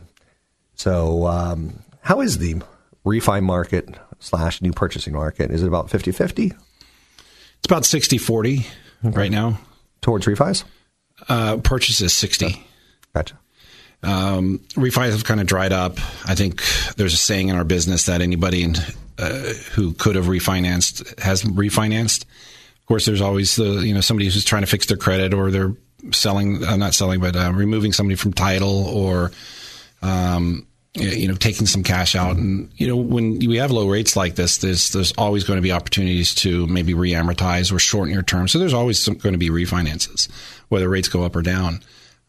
So, 0.74 1.26
um, 1.26 1.78
how 2.00 2.20
is 2.20 2.38
the 2.38 2.56
refi 3.04 3.42
market 3.42 3.88
slash 4.18 4.60
new 4.62 4.72
purchasing 4.72 5.14
market? 5.14 5.50
Is 5.50 5.62
it 5.62 5.68
about 5.68 5.90
50 5.90 6.12
50 6.12 6.46
It's 6.46 6.56
about 7.66 7.84
60 7.84 8.18
40 8.18 8.66
right 9.02 9.30
now. 9.30 9.58
towards 10.00 10.26
refis? 10.26 10.64
Uh, 11.28 11.56
purchases 11.58 12.12
60. 12.12 12.66
Gotcha. 13.14 13.38
Um, 14.02 14.60
refis 14.74 15.12
have 15.12 15.24
kind 15.24 15.40
of 15.40 15.46
dried 15.46 15.72
up. 15.72 15.98
I 16.26 16.34
think 16.34 16.62
there's 16.96 17.14
a 17.14 17.18
saying 17.18 17.48
in 17.48 17.56
our 17.56 17.64
business 17.64 18.06
that 18.06 18.20
anybody 18.20 18.62
in, 18.62 18.76
uh, 19.18 19.52
who 19.72 19.92
could 19.94 20.16
have 20.16 20.26
refinanced 20.26 21.18
has 21.18 21.42
refinanced. 21.42 22.22
Of 22.22 22.86
course, 22.86 23.06
there's 23.06 23.20
always 23.20 23.56
the 23.56 23.84
you 23.84 23.94
know 23.94 24.00
somebody 24.00 24.26
who's 24.26 24.44
trying 24.44 24.62
to 24.62 24.68
fix 24.68 24.86
their 24.86 24.96
credit 24.96 25.34
or 25.34 25.50
they're 25.50 25.74
selling, 26.12 26.64
uh, 26.64 26.76
not 26.76 26.94
selling, 26.94 27.20
but 27.20 27.34
uh, 27.34 27.52
removing 27.52 27.92
somebody 27.92 28.16
from 28.16 28.32
title 28.32 28.86
or 28.86 29.32
um, 30.02 30.66
you 30.94 31.26
know 31.26 31.34
taking 31.34 31.66
some 31.66 31.82
cash 31.82 32.14
out. 32.14 32.36
And 32.36 32.70
you 32.76 32.86
know 32.86 32.96
when 32.96 33.38
we 33.38 33.56
have 33.56 33.70
low 33.70 33.88
rates 33.88 34.14
like 34.14 34.34
this, 34.36 34.58
there's 34.58 34.90
there's 34.90 35.12
always 35.18 35.44
going 35.44 35.56
to 35.56 35.62
be 35.62 35.72
opportunities 35.72 36.34
to 36.36 36.66
maybe 36.66 36.94
re-amortize 36.94 37.72
or 37.72 37.78
shorten 37.78 38.12
your 38.12 38.22
term. 38.22 38.46
So 38.46 38.58
there's 38.58 38.74
always 38.74 38.98
some, 38.98 39.14
going 39.14 39.32
to 39.34 39.38
be 39.38 39.50
refinances, 39.50 40.28
whether 40.68 40.88
rates 40.88 41.08
go 41.08 41.24
up 41.24 41.34
or 41.34 41.42
down. 41.42 41.82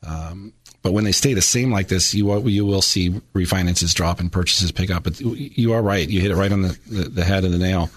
Um, 0.04 0.54
but 0.88 0.94
when 0.94 1.04
they 1.04 1.12
stay 1.12 1.34
the 1.34 1.42
same 1.42 1.70
like 1.70 1.90
this, 1.90 2.14
you 2.14 2.26
will, 2.26 2.48
you 2.48 2.66
will 2.66 2.82
see 2.82 3.10
refinances 3.36 3.94
drop 3.94 4.22
and 4.22 4.32
purchases 4.32 4.72
pick 4.72 4.90
up. 4.90 5.04
But 5.04 5.20
you 5.20 5.74
are 5.74 5.82
right; 5.82 6.08
you 6.08 6.22
hit 6.22 6.32
it 6.32 6.38
right 6.38 6.50
on 6.50 6.62
the, 6.62 6.80
the, 6.90 7.10
the 7.10 7.26
head 7.26 7.44
of 7.44 7.52
the 7.52 7.58
nail. 7.58 7.90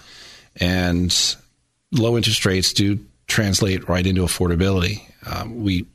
And 0.57 1.37
low 1.93 2.17
interest 2.17 2.45
rates 2.45 2.73
do 2.73 2.99
translate 3.27 3.87
right 3.87 4.05
into 4.05 4.23
affordability. 4.23 5.03
Um, 5.25 5.63
we 5.63 5.85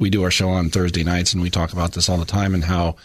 we 0.00 0.10
do 0.10 0.24
our 0.24 0.30
show 0.32 0.48
on 0.48 0.70
Thursday 0.70 1.04
nights, 1.04 1.34
and 1.34 1.40
we 1.40 1.50
talk 1.50 1.72
about 1.72 1.92
this 1.92 2.08
all 2.08 2.18
the 2.18 2.24
time, 2.24 2.52
and 2.52 2.64
how 2.64 2.96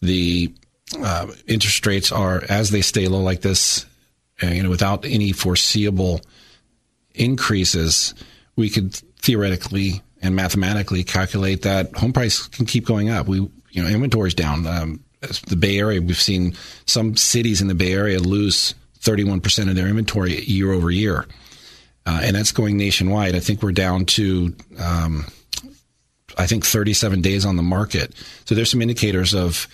the 0.00 0.54
uh, 0.98 1.26
interest 1.46 1.84
rates 1.86 2.10
are 2.10 2.44
as 2.48 2.70
they 2.70 2.80
stay 2.80 3.08
low 3.08 3.20
like 3.20 3.42
this, 3.42 3.84
uh, 4.42 4.46
you 4.46 4.62
know, 4.62 4.70
without 4.70 5.04
any 5.04 5.32
foreseeable 5.32 6.22
increases, 7.14 8.14
we 8.56 8.70
could 8.70 8.94
theoretically 9.20 10.00
and 10.26 10.34
mathematically 10.34 11.04
calculate 11.04 11.62
that 11.62 11.94
home 11.96 12.12
price 12.12 12.46
can 12.48 12.66
keep 12.66 12.84
going 12.84 13.08
up. 13.08 13.26
We, 13.26 13.38
you 13.70 13.82
know, 13.82 13.88
inventory's 13.88 14.34
down. 14.34 14.66
Um, 14.66 15.04
the 15.46 15.56
Bay 15.56 15.78
Area, 15.78 16.02
we've 16.02 16.20
seen 16.20 16.54
some 16.86 17.16
cities 17.16 17.60
in 17.60 17.68
the 17.68 17.74
Bay 17.74 17.92
Area 17.92 18.18
lose 18.18 18.74
31% 19.00 19.68
of 19.68 19.76
their 19.76 19.86
inventory 19.86 20.42
year 20.42 20.72
over 20.72 20.90
year. 20.90 21.26
Uh, 22.04 22.20
and 22.22 22.36
that's 22.36 22.52
going 22.52 22.76
nationwide. 22.76 23.34
I 23.34 23.40
think 23.40 23.62
we're 23.62 23.72
down 23.72 24.04
to, 24.06 24.54
um, 24.78 25.26
I 26.38 26.46
think 26.46 26.64
37 26.64 27.22
days 27.22 27.44
on 27.44 27.56
the 27.56 27.62
market. 27.62 28.14
So 28.44 28.54
there's 28.54 28.70
some 28.70 28.82
indicators 28.82 29.34
of 29.34 29.66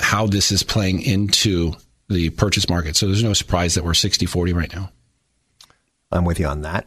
how 0.00 0.26
this 0.26 0.52
is 0.52 0.62
playing 0.62 1.02
into 1.02 1.72
the 2.08 2.30
purchase 2.30 2.68
market. 2.68 2.96
So 2.96 3.06
there's 3.06 3.24
no 3.24 3.32
surprise 3.32 3.74
that 3.74 3.84
we're 3.84 3.94
60 3.94 4.26
40 4.26 4.52
right 4.52 4.74
now. 4.74 4.90
I'm 6.12 6.24
with 6.24 6.38
you 6.40 6.46
on 6.46 6.62
that. 6.62 6.86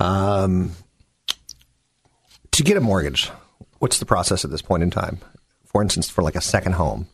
Um, 0.00 0.72
to 2.54 2.62
get 2.62 2.76
a 2.76 2.80
mortgage, 2.80 3.30
what's 3.80 3.98
the 3.98 4.06
process 4.06 4.44
at 4.44 4.50
this 4.50 4.62
point 4.62 4.82
in 4.82 4.90
time? 4.90 5.18
For 5.64 5.82
instance, 5.82 6.08
for 6.08 6.22
like 6.22 6.36
a 6.36 6.40
second 6.40 6.72
home, 6.72 7.08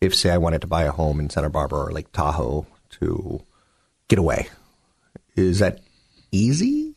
if 0.00 0.14
say 0.14 0.30
I 0.30 0.38
wanted 0.38 0.60
to 0.60 0.66
buy 0.66 0.82
a 0.82 0.92
home 0.92 1.18
in 1.18 1.30
Santa 1.30 1.48
Barbara 1.48 1.86
or 1.86 1.92
Lake 1.92 2.12
Tahoe 2.12 2.66
to 3.00 3.42
get 4.08 4.18
away, 4.18 4.48
is 5.34 5.60
that 5.60 5.80
easy 6.30 6.94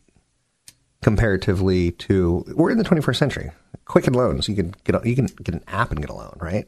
comparatively 1.02 1.92
to 1.92 2.44
we're 2.54 2.70
in 2.70 2.78
the 2.78 2.84
21st 2.84 3.16
century? 3.16 3.52
Quicken 3.86 4.14
loans, 4.14 4.50
you 4.50 4.56
can 4.56 4.76
get 4.84 4.96
a, 4.96 5.10
you 5.10 5.16
can 5.16 5.28
get 5.28 5.56
an 5.56 5.64
app 5.68 5.92
and 5.92 6.02
get 6.02 6.10
a 6.10 6.14
loan, 6.14 6.38
right? 6.40 6.68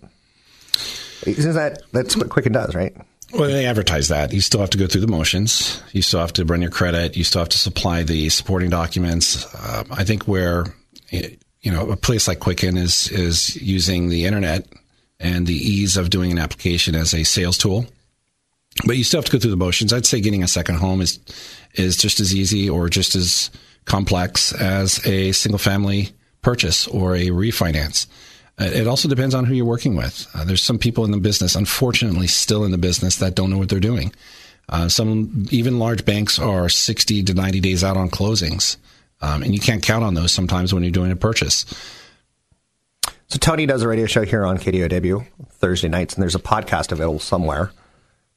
Isn't 1.25 1.53
that 1.53 1.83
that's 1.91 2.15
what 2.15 2.29
Quicken 2.29 2.53
does, 2.53 2.73
right? 2.73 2.95
Well, 3.33 3.49
they 3.49 3.65
advertise 3.65 4.07
that. 4.07 4.33
You 4.33 4.41
still 4.41 4.59
have 4.61 4.71
to 4.71 4.77
go 4.77 4.87
through 4.87 5.01
the 5.01 5.07
motions. 5.07 5.81
You 5.91 6.01
still 6.01 6.19
have 6.19 6.33
to 6.33 6.45
run 6.45 6.61
your 6.61 6.71
credit. 6.71 7.15
You 7.15 7.23
still 7.23 7.39
have 7.39 7.49
to 7.49 7.57
supply 7.57 8.03
the 8.03 8.29
supporting 8.29 8.69
documents. 8.69 9.45
Uh, 9.53 9.83
I 9.91 10.03
think 10.03 10.27
where 10.27 10.65
you 11.11 11.71
know 11.71 11.89
a 11.89 11.97
place 11.97 12.27
like 12.27 12.39
Quicken 12.39 12.77
is 12.77 13.09
is 13.11 13.55
using 13.55 14.09
the 14.09 14.25
internet 14.25 14.65
and 15.19 15.45
the 15.45 15.53
ease 15.53 15.97
of 15.97 16.09
doing 16.09 16.31
an 16.31 16.39
application 16.39 16.95
as 16.95 17.13
a 17.13 17.23
sales 17.23 17.57
tool. 17.57 17.85
But 18.85 18.97
you 18.97 19.03
still 19.03 19.19
have 19.19 19.25
to 19.25 19.31
go 19.31 19.39
through 19.39 19.51
the 19.51 19.57
motions. 19.57 19.93
I'd 19.93 20.05
say 20.05 20.21
getting 20.21 20.43
a 20.43 20.47
second 20.47 20.75
home 20.75 21.01
is 21.01 21.19
is 21.75 21.97
just 21.97 22.19
as 22.19 22.35
easy 22.35 22.69
or 22.69 22.89
just 22.89 23.15
as 23.15 23.51
complex 23.85 24.53
as 24.53 25.05
a 25.05 25.31
single 25.31 25.59
family 25.59 26.09
purchase 26.41 26.87
or 26.87 27.15
a 27.15 27.27
refinance. 27.27 28.07
Uh, 28.59 28.65
it 28.65 28.87
also 28.87 29.07
depends 29.07 29.33
on 29.33 29.45
who 29.45 29.53
you're 29.53 29.65
working 29.65 29.95
with. 29.95 30.27
Uh, 30.33 30.43
there's 30.43 30.61
some 30.61 30.77
people 30.77 31.05
in 31.05 31.11
the 31.11 31.17
business, 31.17 31.55
unfortunately, 31.55 32.27
still 32.27 32.63
in 32.63 32.71
the 32.71 32.77
business 32.77 33.17
that 33.17 33.35
don't 33.35 33.49
know 33.49 33.57
what 33.57 33.69
they're 33.69 33.79
doing. 33.79 34.13
Uh, 34.69 34.87
some 34.87 35.45
even 35.51 35.79
large 35.79 36.05
banks 36.05 36.39
are 36.39 36.69
60 36.69 37.23
to 37.23 37.33
90 37.33 37.59
days 37.59 37.83
out 37.83 37.97
on 37.97 38.09
closings, 38.09 38.77
um, 39.21 39.43
and 39.43 39.53
you 39.53 39.59
can't 39.59 39.83
count 39.83 40.03
on 40.03 40.13
those 40.13 40.31
sometimes 40.31 40.73
when 40.73 40.83
you're 40.83 40.91
doing 40.91 41.11
a 41.11 41.15
purchase. 41.15 41.65
So 43.27 43.37
Tony 43.39 43.65
does 43.65 43.81
a 43.81 43.87
radio 43.87 44.07
show 44.07 44.25
here 44.25 44.45
on 44.45 44.57
KDOW 44.57 45.25
Thursday 45.51 45.87
nights, 45.87 46.15
and 46.15 46.21
there's 46.21 46.35
a 46.35 46.39
podcast 46.39 46.91
available 46.91 47.19
somewhere. 47.19 47.71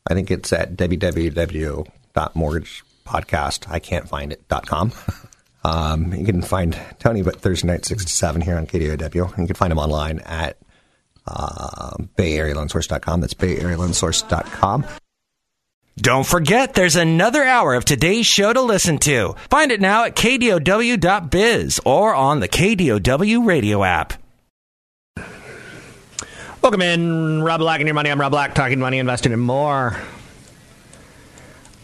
I 0.06 0.14
think 0.14 0.30
it's 0.30 0.52
at 0.52 0.76
www.mortgagepodcast. 0.76 3.70
I 3.70 3.78
can't 3.78 4.08
find 4.08 4.32
it.com. 4.32 4.92
Um, 5.64 6.12
you 6.12 6.26
can 6.26 6.42
find 6.42 6.78
Tony 6.98 7.22
but 7.22 7.40
Thursday 7.40 7.68
night 7.68 7.86
six 7.86 8.04
to 8.04 8.12
seven 8.12 8.42
here 8.42 8.56
on 8.56 8.66
KDOW. 8.66 9.30
And 9.30 9.38
you 9.38 9.46
can 9.46 9.56
find 9.56 9.72
him 9.72 9.78
online 9.78 10.18
at 10.20 10.58
uh, 11.26 11.96
BayAreaLoanSource.com. 12.18 13.20
That's 13.22 13.34
BayAreaLoanSource.com. 13.34 14.84
Don't 15.96 16.26
forget, 16.26 16.74
there's 16.74 16.96
another 16.96 17.44
hour 17.44 17.74
of 17.74 17.84
today's 17.84 18.26
show 18.26 18.52
to 18.52 18.60
listen 18.60 18.98
to. 18.98 19.36
Find 19.48 19.70
it 19.70 19.80
now 19.80 20.04
at 20.04 20.16
kdow.biz 20.16 21.80
or 21.84 22.14
on 22.14 22.40
the 22.40 22.48
KDOW 22.48 23.46
radio 23.46 23.84
app. 23.84 24.14
Welcome 26.60 26.82
in, 26.82 27.42
Rob 27.42 27.60
Black 27.60 27.78
and 27.80 27.86
your 27.86 27.94
money. 27.94 28.10
I'm 28.10 28.20
Rob 28.20 28.32
Black, 28.32 28.54
talking 28.54 28.80
money, 28.80 28.98
investing, 28.98 29.32
and 29.32 29.42
more. 29.42 29.96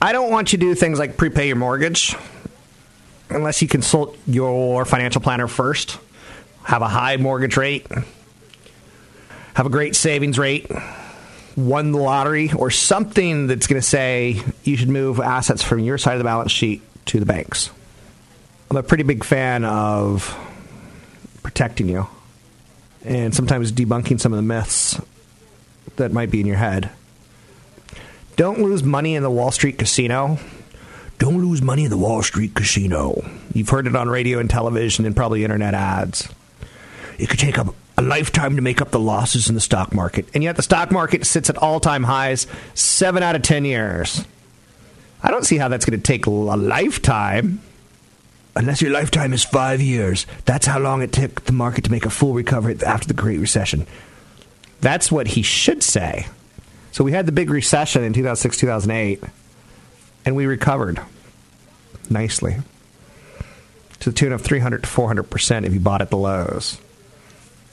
I 0.03 0.13
don't 0.13 0.31
want 0.31 0.53
you 0.53 0.59
to 0.59 0.65
do 0.65 0.75
things 0.75 0.99
like 0.99 1.17
prepay 1.17 1.47
your 1.47 1.57
mortgage 1.57 2.17
unless 3.29 3.63
you 3.63 3.69
consult 3.69 4.19
your 4.27 4.85
financial 4.87 5.21
planner 5.21 5.47
first. 5.47 5.99
Have 6.65 6.83
a 6.83 6.89
high 6.89 7.17
mortgage 7.17 7.57
rate, 7.57 7.87
have 9.55 9.67
a 9.67 9.71
great 9.71 9.95
savings 9.95 10.39
rate, 10.39 10.69
won 11.57 11.93
the 11.93 11.99
lottery, 11.99 12.53
or 12.53 12.71
something 12.71 13.47
that's 13.47 13.67
going 13.67 13.81
to 13.81 13.87
say 13.87 14.43
you 14.65 14.77
should 14.77 14.89
move 14.89 15.21
assets 15.21 15.63
from 15.63 15.81
your 15.81 15.99
side 15.99 16.13
of 16.13 16.19
the 16.19 16.25
balance 16.25 16.53
sheet 16.53 16.83
to 17.07 17.19
the 17.19 17.27
banks. 17.27 17.71
I'm 18.71 18.77
a 18.77 18.83
pretty 18.83 19.03
big 19.03 19.25
fan 19.25 19.65
of 19.65 20.37
protecting 21.43 21.89
you 21.89 22.07
and 23.05 23.35
sometimes 23.35 23.73
debunking 23.73 24.21
some 24.21 24.33
of 24.33 24.37
the 24.37 24.43
myths 24.43 25.01
that 25.97 26.13
might 26.13 26.31
be 26.31 26.41
in 26.41 26.47
your 26.47 26.57
head. 26.57 26.91
Don't 28.37 28.61
lose 28.61 28.83
money 28.83 29.15
in 29.15 29.23
the 29.23 29.31
Wall 29.31 29.51
Street 29.51 29.79
casino. 29.79 30.39
Don't 31.19 31.45
lose 31.45 31.61
money 31.61 31.85
in 31.85 31.91
the 31.91 31.99
Wall 31.99 32.23
Street 32.23 32.55
casino. 32.55 33.23
You've 33.53 33.69
heard 33.69 33.87
it 33.87 33.97
on 33.97 34.09
radio 34.09 34.39
and 34.39 34.49
television 34.49 35.05
and 35.05 35.17
probably 35.17 35.45
internet 35.45 35.75
ads. 35.75 36.29
It 37.19 37.29
could 37.29 37.39
take 37.39 37.59
up 37.59 37.75
a 38.01 38.03
lifetime 38.03 38.57
to 38.57 38.63
make 38.63 38.81
up 38.81 38.91
the 38.91 38.99
losses 38.99 39.49
in 39.51 39.55
the 39.55 39.61
stock 39.61 39.95
market. 39.95 40.27
And 40.33 40.43
yet 40.43 40.57
the 40.57 40.63
stock 40.63 40.91
market 40.91 41.27
sits 41.27 41.51
at 41.51 41.59
all 41.59 41.81
time 41.81 42.03
highs 42.03 42.47
seven 42.73 43.23
out 43.23 43.37
of 43.37 43.43
10 43.43 43.67
years. 43.67 44.25
I 45.23 45.31
don't 45.31 45.45
see 45.45 45.59
how 45.59 45.69
that's 45.69 45.85
going 45.85 46.01
to 46.01 46.03
take 46.03 46.25
a 46.25 46.31
lifetime. 46.31 47.61
Unless 48.57 48.81
your 48.81 48.91
lifetime 48.91 49.35
is 49.35 49.45
five 49.45 49.83
years. 49.83 50.27
That's 50.47 50.67
how 50.67 50.81
long 50.81 51.03
it 51.03 51.13
took 51.13 51.45
the 51.45 51.53
market 51.53 51.85
to 51.85 51.91
make 51.91 52.07
a 52.07 52.11
full 52.11 52.33
recovery 52.33 52.77
after 52.85 53.07
the 53.07 53.15
Great 53.15 53.39
Recession. 53.39 53.87
That's 54.81 55.13
what 55.13 55.29
he 55.29 55.43
should 55.43 55.83
say. 55.83 56.27
So 56.93 57.05
we 57.05 57.13
had 57.13 57.27
the 57.27 57.33
big 57.33 57.51
recession 57.51 58.03
in 58.03 58.15
2006, 58.15 58.57
2008, 58.57 59.23
and 60.25 60.35
we 60.35 60.47
recovered 60.47 61.01
nicely 62.09 62.57
to 64.01 64.11
the 64.11 64.17
tune 64.17 64.33
of 64.33 64.41
300 64.41 64.83
to 64.83 64.89
400% 64.89 65.67
if 65.67 65.75
you 65.75 65.81
bought 65.81 66.01
at 66.01 66.09
the 66.09 66.17
lows. 66.17 66.79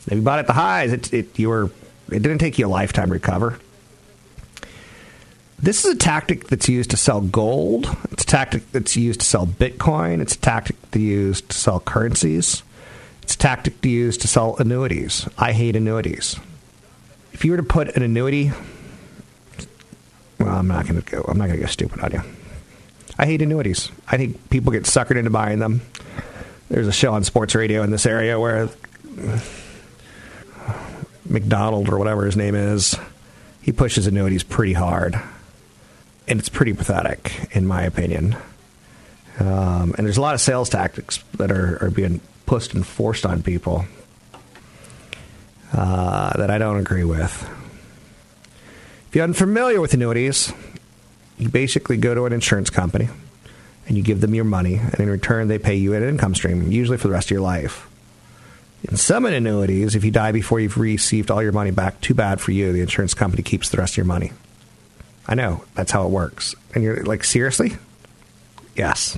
If 0.08 0.13
you 0.13 0.22
bought 0.22 0.39
at 0.39 0.48
the 0.48 0.54
highs, 0.54 0.93
it, 0.93 1.13
it, 1.13 1.38
you 1.38 1.50
were, 1.50 1.65
it 2.12 2.24
didn't 2.24 2.39
take 2.39 2.58
you 2.58 2.67
a 2.67 2.70
lifetime 2.70 3.08
to 3.08 3.13
recover. 3.13 3.60
This 5.60 5.84
is 5.84 5.96
a 5.96 5.98
tactic 5.98 6.48
that's 6.48 6.70
used 6.70 6.91
to 6.91 6.98
sell 6.98 7.20
gold. 7.20 7.96
It's 8.12 8.24
a 8.24 8.28
tactic 8.28 8.72
that's 8.72 8.96
used 8.96 9.22
to 9.22 9.26
sell 9.26 9.48
Bitcoin. 9.48 10.22
It's 10.22 10.36
a 10.36 10.39
tactic 10.39 10.76
to 10.91 11.00
use 11.00 11.41
to 11.41 11.58
sell 11.58 11.80
currencies. 11.80 12.63
It's 13.24 13.36
a 13.36 13.38
tactic 13.38 13.82
to 13.82 13.89
use 13.89 14.17
to 14.20 14.28
sell 14.28 14.56
annuities. 14.58 15.28
I 15.38 15.52
hate 15.52 15.76
annuities. 15.76 16.38
If 17.34 17.43
you 17.43 17.52
were 17.52 17.58
to 17.58 17.63
put 17.63 17.96
an 17.96 18.04
annuity, 18.04 18.52
well, 20.39 20.56
I'm 20.56 20.67
not 20.67 20.88
going 20.88 21.02
to 21.02 21.12
go. 21.12 21.26
I'm 21.28 21.38
not 21.38 21.48
going 21.48 21.60
to 21.60 21.65
go 21.65 21.70
stupid 21.70 22.00
on 22.02 22.12
you. 22.12 22.22
I 23.17 23.26
hate 23.26 23.41
annuities. 23.41 23.91
I 24.08 24.17
think 24.17 24.50
people 24.50 24.72
get 24.72 24.84
suckered 24.84 25.17
into 25.17 25.32
buying 25.32 25.60
them. 25.60 25.82
There's 26.70 26.88
a 26.88 26.93
show 26.93 27.13
on 27.13 27.24
sports 27.24 27.56
radio 27.56 27.82
in 27.82 27.89
this 27.89 28.06
area 28.06 28.39
where 28.39 28.70
McDonald 31.29 31.89
or 31.89 31.97
whatever 31.97 32.25
his 32.25 32.37
name 32.37 32.55
is 32.55 32.95
he 33.67 33.73
pushes 33.73 34.07
annuities 34.07 34.43
pretty 34.43 34.71
hard. 34.71 35.19
And 36.25 36.39
it's 36.39 36.47
pretty 36.47 36.71
pathetic, 36.71 37.49
in 37.51 37.67
my 37.67 37.83
opinion. 37.83 38.37
Um, 39.41 39.93
and 39.97 40.07
there's 40.07 40.15
a 40.15 40.21
lot 40.21 40.35
of 40.35 40.39
sales 40.39 40.69
tactics 40.69 41.17
that 41.33 41.51
are, 41.51 41.77
are 41.83 41.89
being 41.89 42.21
pushed 42.45 42.73
and 42.73 42.87
forced 42.87 43.25
on 43.25 43.43
people 43.43 43.83
uh, 45.73 46.37
that 46.37 46.49
I 46.49 46.57
don't 46.57 46.77
agree 46.77 47.03
with. 47.03 47.43
If 49.09 49.15
you're 49.15 49.25
unfamiliar 49.25 49.81
with 49.81 49.93
annuities, 49.93 50.53
you 51.37 51.49
basically 51.49 51.97
go 51.97 52.15
to 52.15 52.25
an 52.25 52.31
insurance 52.31 52.69
company 52.69 53.09
and 53.85 53.97
you 53.97 54.03
give 54.03 54.21
them 54.21 54.33
your 54.33 54.45
money, 54.45 54.75
and 54.75 54.99
in 55.01 55.09
return, 55.09 55.49
they 55.49 55.59
pay 55.59 55.75
you 55.75 55.93
an 55.93 56.03
income 56.03 56.35
stream, 56.35 56.71
usually 56.71 56.97
for 56.97 57.09
the 57.09 57.13
rest 57.13 57.27
of 57.27 57.31
your 57.31 57.41
life. 57.41 57.89
In 58.89 58.95
some 58.95 59.26
annuities, 59.26 59.95
if 59.95 60.04
you 60.06 60.12
die 60.12 60.32
before 60.32 60.60
you've 60.60 60.78
received 60.78 61.30
all 61.30 61.43
your 61.43 61.52
money 61.52 61.71
back, 61.71 62.00
too 62.00 62.13
bad 62.13 62.39
for 62.39 62.52
you. 62.52 62.71
The 62.71 62.82
insurance 62.82 63.13
company 63.13 63.43
keeps 63.43 63.69
the 63.69 63.78
rest 63.78 63.93
of 63.93 63.97
your 63.97 64.06
money. 64.06 64.32
I 65.28 65.36
know, 65.36 65.63
that's 65.76 65.91
how 65.91 66.06
it 66.06 66.10
works. 66.10 66.56
And 66.73 66.84
you're 66.84 67.04
like, 67.04 67.26
seriously? 67.26 67.73
Yes. 68.76 69.17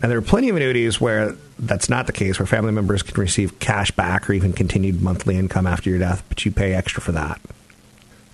Now, 0.00 0.08
there 0.08 0.18
are 0.18 0.22
plenty 0.22 0.48
of 0.48 0.56
annuities 0.56 1.00
where 1.00 1.36
that's 1.58 1.88
not 1.88 2.06
the 2.06 2.12
case, 2.12 2.38
where 2.38 2.46
family 2.46 2.72
members 2.72 3.02
can 3.02 3.20
receive 3.20 3.58
cash 3.58 3.90
back 3.90 4.28
or 4.28 4.32
even 4.32 4.52
continued 4.52 5.02
monthly 5.02 5.36
income 5.36 5.66
after 5.66 5.90
your 5.90 5.98
death, 5.98 6.22
but 6.28 6.44
you 6.44 6.52
pay 6.52 6.72
extra 6.72 7.02
for 7.02 7.12
that. 7.12 7.40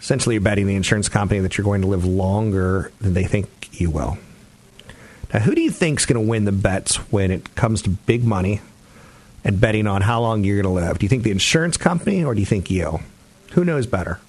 Essentially, 0.00 0.34
you're 0.34 0.42
betting 0.42 0.66
the 0.66 0.74
insurance 0.74 1.08
company 1.08 1.40
that 1.40 1.56
you're 1.56 1.64
going 1.64 1.82
to 1.82 1.86
live 1.86 2.04
longer 2.04 2.92
than 3.00 3.14
they 3.14 3.24
think 3.24 3.48
you 3.80 3.90
will. 3.90 4.18
Now, 5.32 5.40
who 5.40 5.54
do 5.54 5.60
you 5.60 5.70
think 5.70 6.00
is 6.00 6.06
going 6.06 6.22
to 6.22 6.28
win 6.28 6.44
the 6.44 6.52
bets 6.52 6.96
when 7.12 7.30
it 7.30 7.54
comes 7.54 7.82
to 7.82 7.90
big 7.90 8.24
money 8.24 8.60
and 9.44 9.60
betting 9.60 9.86
on 9.86 10.02
how 10.02 10.20
long 10.20 10.44
you're 10.44 10.60
going 10.60 10.74
to 10.74 10.80
live? 10.80 10.98
Do 10.98 11.04
you 11.04 11.08
think 11.08 11.22
the 11.22 11.30
insurance 11.30 11.76
company 11.76 12.24
or 12.24 12.34
do 12.34 12.40
you 12.40 12.46
think 12.46 12.70
you? 12.70 13.00
Who 13.52 13.64
knows 13.64 13.86
better? 13.86 14.20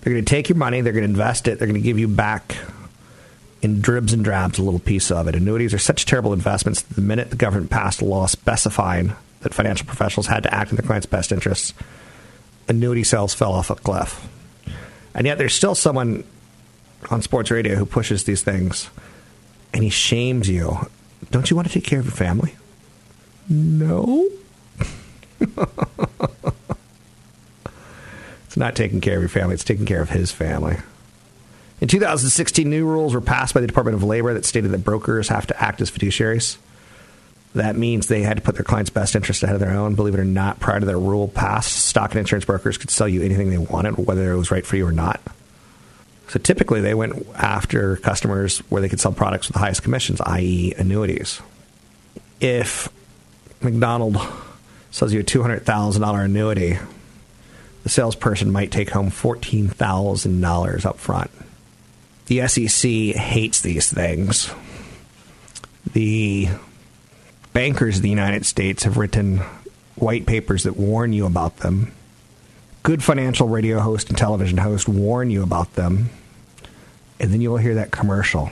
They're 0.00 0.12
going 0.12 0.24
to 0.24 0.30
take 0.30 0.48
your 0.48 0.58
money, 0.58 0.80
they're 0.80 0.92
going 0.92 1.04
to 1.04 1.10
invest 1.10 1.48
it, 1.48 1.58
they're 1.58 1.68
going 1.68 1.80
to 1.80 1.86
give 1.86 1.98
you 1.98 2.08
back 2.08 2.56
in 3.62 3.80
dribs 3.80 4.12
and 4.12 4.22
drabs 4.22 4.58
a 4.58 4.62
little 4.62 4.80
piece 4.80 5.10
of 5.10 5.26
it. 5.26 5.34
Annuities 5.34 5.72
are 5.72 5.78
such 5.78 6.04
terrible 6.04 6.34
investments 6.34 6.82
that 6.82 6.94
the 6.94 7.00
minute 7.00 7.30
the 7.30 7.36
government 7.36 7.70
passed 7.70 8.02
a 8.02 8.04
law 8.04 8.26
specifying 8.26 9.14
that 9.40 9.54
financial 9.54 9.86
professionals 9.86 10.26
had 10.26 10.42
to 10.42 10.54
act 10.54 10.70
in 10.70 10.76
their 10.76 10.86
clients' 10.86 11.06
best 11.06 11.32
interests, 11.32 11.72
annuity 12.68 13.04
sales 13.04 13.32
fell 13.32 13.52
off 13.52 13.70
a 13.70 13.74
cliff. 13.74 14.28
And 15.14 15.26
yet 15.26 15.38
there's 15.38 15.54
still 15.54 15.74
someone 15.74 16.24
on 17.10 17.22
sports 17.22 17.50
radio 17.50 17.76
who 17.76 17.86
pushes 17.86 18.24
these 18.24 18.42
things 18.42 18.90
and 19.72 19.82
he 19.82 19.90
shames 19.90 20.48
you. 20.48 20.88
Don't 21.30 21.50
you 21.50 21.56
want 21.56 21.68
to 21.68 21.74
take 21.74 21.84
care 21.84 22.00
of 22.00 22.06
your 22.06 22.12
family? 22.12 22.54
No. 23.48 24.28
it's 28.46 28.56
not 28.56 28.76
taking 28.76 29.00
care 29.00 29.16
of 29.16 29.22
your 29.22 29.28
family, 29.28 29.54
it's 29.54 29.64
taking 29.64 29.86
care 29.86 30.00
of 30.00 30.10
his 30.10 30.30
family. 30.30 30.76
In 31.80 31.88
2016, 31.88 32.68
new 32.68 32.86
rules 32.86 33.14
were 33.14 33.20
passed 33.20 33.52
by 33.52 33.60
the 33.60 33.66
Department 33.66 33.96
of 33.96 34.02
Labor 34.02 34.32
that 34.34 34.44
stated 34.44 34.70
that 34.70 34.78
brokers 34.78 35.28
have 35.28 35.46
to 35.48 35.62
act 35.62 35.80
as 35.80 35.90
fiduciaries. 35.90 36.56
That 37.54 37.76
means 37.76 38.06
they 38.06 38.22
had 38.22 38.36
to 38.36 38.42
put 38.42 38.54
their 38.56 38.64
client's 38.64 38.90
best 38.90 39.14
interest 39.14 39.42
ahead 39.42 39.54
of 39.54 39.60
their 39.60 39.72
own. 39.72 39.94
Believe 39.94 40.14
it 40.14 40.20
or 40.20 40.24
not, 40.24 40.60
prior 40.60 40.80
to 40.80 40.86
that 40.86 40.96
rule 40.96 41.28
passed, 41.28 41.72
stock 41.86 42.12
and 42.12 42.20
insurance 42.20 42.44
brokers 42.44 42.78
could 42.78 42.90
sell 42.90 43.06
you 43.06 43.22
anything 43.22 43.50
they 43.50 43.58
wanted, 43.58 43.96
whether 43.96 44.32
it 44.32 44.36
was 44.36 44.50
right 44.50 44.64
for 44.64 44.76
you 44.76 44.86
or 44.86 44.92
not. 44.92 45.20
So 46.28 46.38
typically, 46.38 46.80
they 46.80 46.94
went 46.94 47.26
after 47.36 47.96
customers 47.98 48.58
where 48.70 48.80
they 48.80 48.88
could 48.88 48.98
sell 48.98 49.12
products 49.12 49.48
with 49.48 49.54
the 49.54 49.60
highest 49.60 49.82
commissions, 49.82 50.20
i.e., 50.22 50.74
annuities. 50.76 51.40
If 52.40 52.88
McDonald 53.64 54.18
sells 54.90 55.12
you 55.12 55.20
a 55.20 55.24
$200,000 55.24 56.24
annuity, 56.24 56.78
the 57.82 57.88
salesperson 57.88 58.52
might 58.52 58.70
take 58.70 58.90
home 58.90 59.10
$14,000 59.10 60.86
up 60.86 60.98
front. 60.98 61.30
The 62.26 62.46
SEC 62.48 62.90
hates 62.90 63.60
these 63.60 63.92
things. 63.92 64.50
The 65.92 66.48
bankers 67.52 67.96
of 67.96 68.02
the 68.02 68.08
United 68.08 68.46
States 68.46 68.84
have 68.84 68.96
written 68.96 69.42
white 69.96 70.26
papers 70.26 70.62
that 70.62 70.76
warn 70.76 71.12
you 71.12 71.26
about 71.26 71.58
them. 71.58 71.92
Good 72.82 73.02
financial 73.02 73.48
radio 73.48 73.80
host 73.80 74.08
and 74.08 74.16
television 74.16 74.58
host 74.58 74.88
warn 74.88 75.30
you 75.30 75.42
about 75.42 75.74
them. 75.74 76.10
And 77.20 77.32
then 77.32 77.40
you'll 77.40 77.58
hear 77.58 77.74
that 77.76 77.90
commercial. 77.90 78.50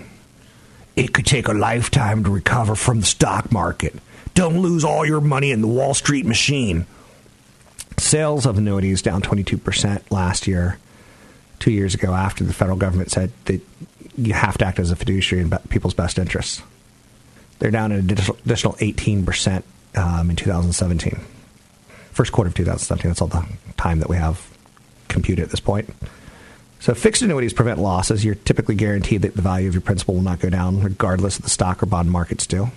It 0.95 1.15
could 1.15 1.27
take 1.27 1.49
a 1.49 1.53
lifetime 1.53 2.25
to 2.25 2.31
recover 2.31 2.75
from 2.75 3.01
the 3.01 3.07
stock 3.07 3.51
market. 3.51 3.95
Don't 4.35 4.61
lose 4.61 4.85
all 4.85 5.05
your 5.05 5.21
money 5.21 5.51
in 5.51 5.61
the 5.61 5.69
Wall 5.69 5.95
Street 5.95 6.25
machine. 6.25 6.87
Sales 7.99 8.47
of 8.47 8.59
annuities 8.59 9.03
down 9.03 9.23
22% 9.23 10.11
last 10.11 10.47
year, 10.47 10.79
two 11.59 11.71
years 11.71 11.95
ago, 11.95 12.13
after 12.13 12.43
the 12.45 12.53
federal 12.53 12.77
government 12.77 13.11
said 13.11 13.31
that 13.45 13.61
you 14.17 14.33
have 14.33 14.59
to 14.59 14.65
act 14.65 14.79
as 14.79 14.91
a 14.91 14.97
fiduciary 14.97 15.45
in 15.45 15.51
people's 15.69 15.95
best 15.95 16.19
interests. 16.19 16.63
They're 17.59 17.71
down 17.71 17.93
an 17.93 18.11
additional 18.11 18.75
18% 18.75 19.63
um, 19.95 20.31
in 20.31 20.37
2017. 20.37 21.21
First 22.11 22.33
quarter 22.33 22.49
of 22.49 22.55
2017, 22.55 23.11
that's 23.11 23.23
all 23.23 23.29
the 23.29 23.47
time 23.77 24.01
that 24.01 24.09
we 24.09 24.17
have 24.17 24.51
computed 25.09 25.45
at 25.45 25.51
this 25.51 25.61
point. 25.61 25.89
So 26.81 26.95
fixed 26.95 27.23
annuities 27.23 27.53
prevent 27.53 27.79
losses. 27.79 28.25
You're 28.25 28.35
typically 28.35 28.75
guaranteed 28.75 29.23
that 29.23 29.37
the 29.37 29.43
value 29.43 29.69
of 29.69 29.75
your 29.75 29.81
principal 29.81 30.17
will 30.17 30.23
not 30.23 30.41
go 30.41 30.51
down, 30.51 30.83
regardless 30.83 31.37
of 31.37 31.45
the 31.45 31.51
stock 31.51 31.83
or 31.83 31.87
bond 31.87 32.11
markets 32.11 32.47
do. 32.47 32.71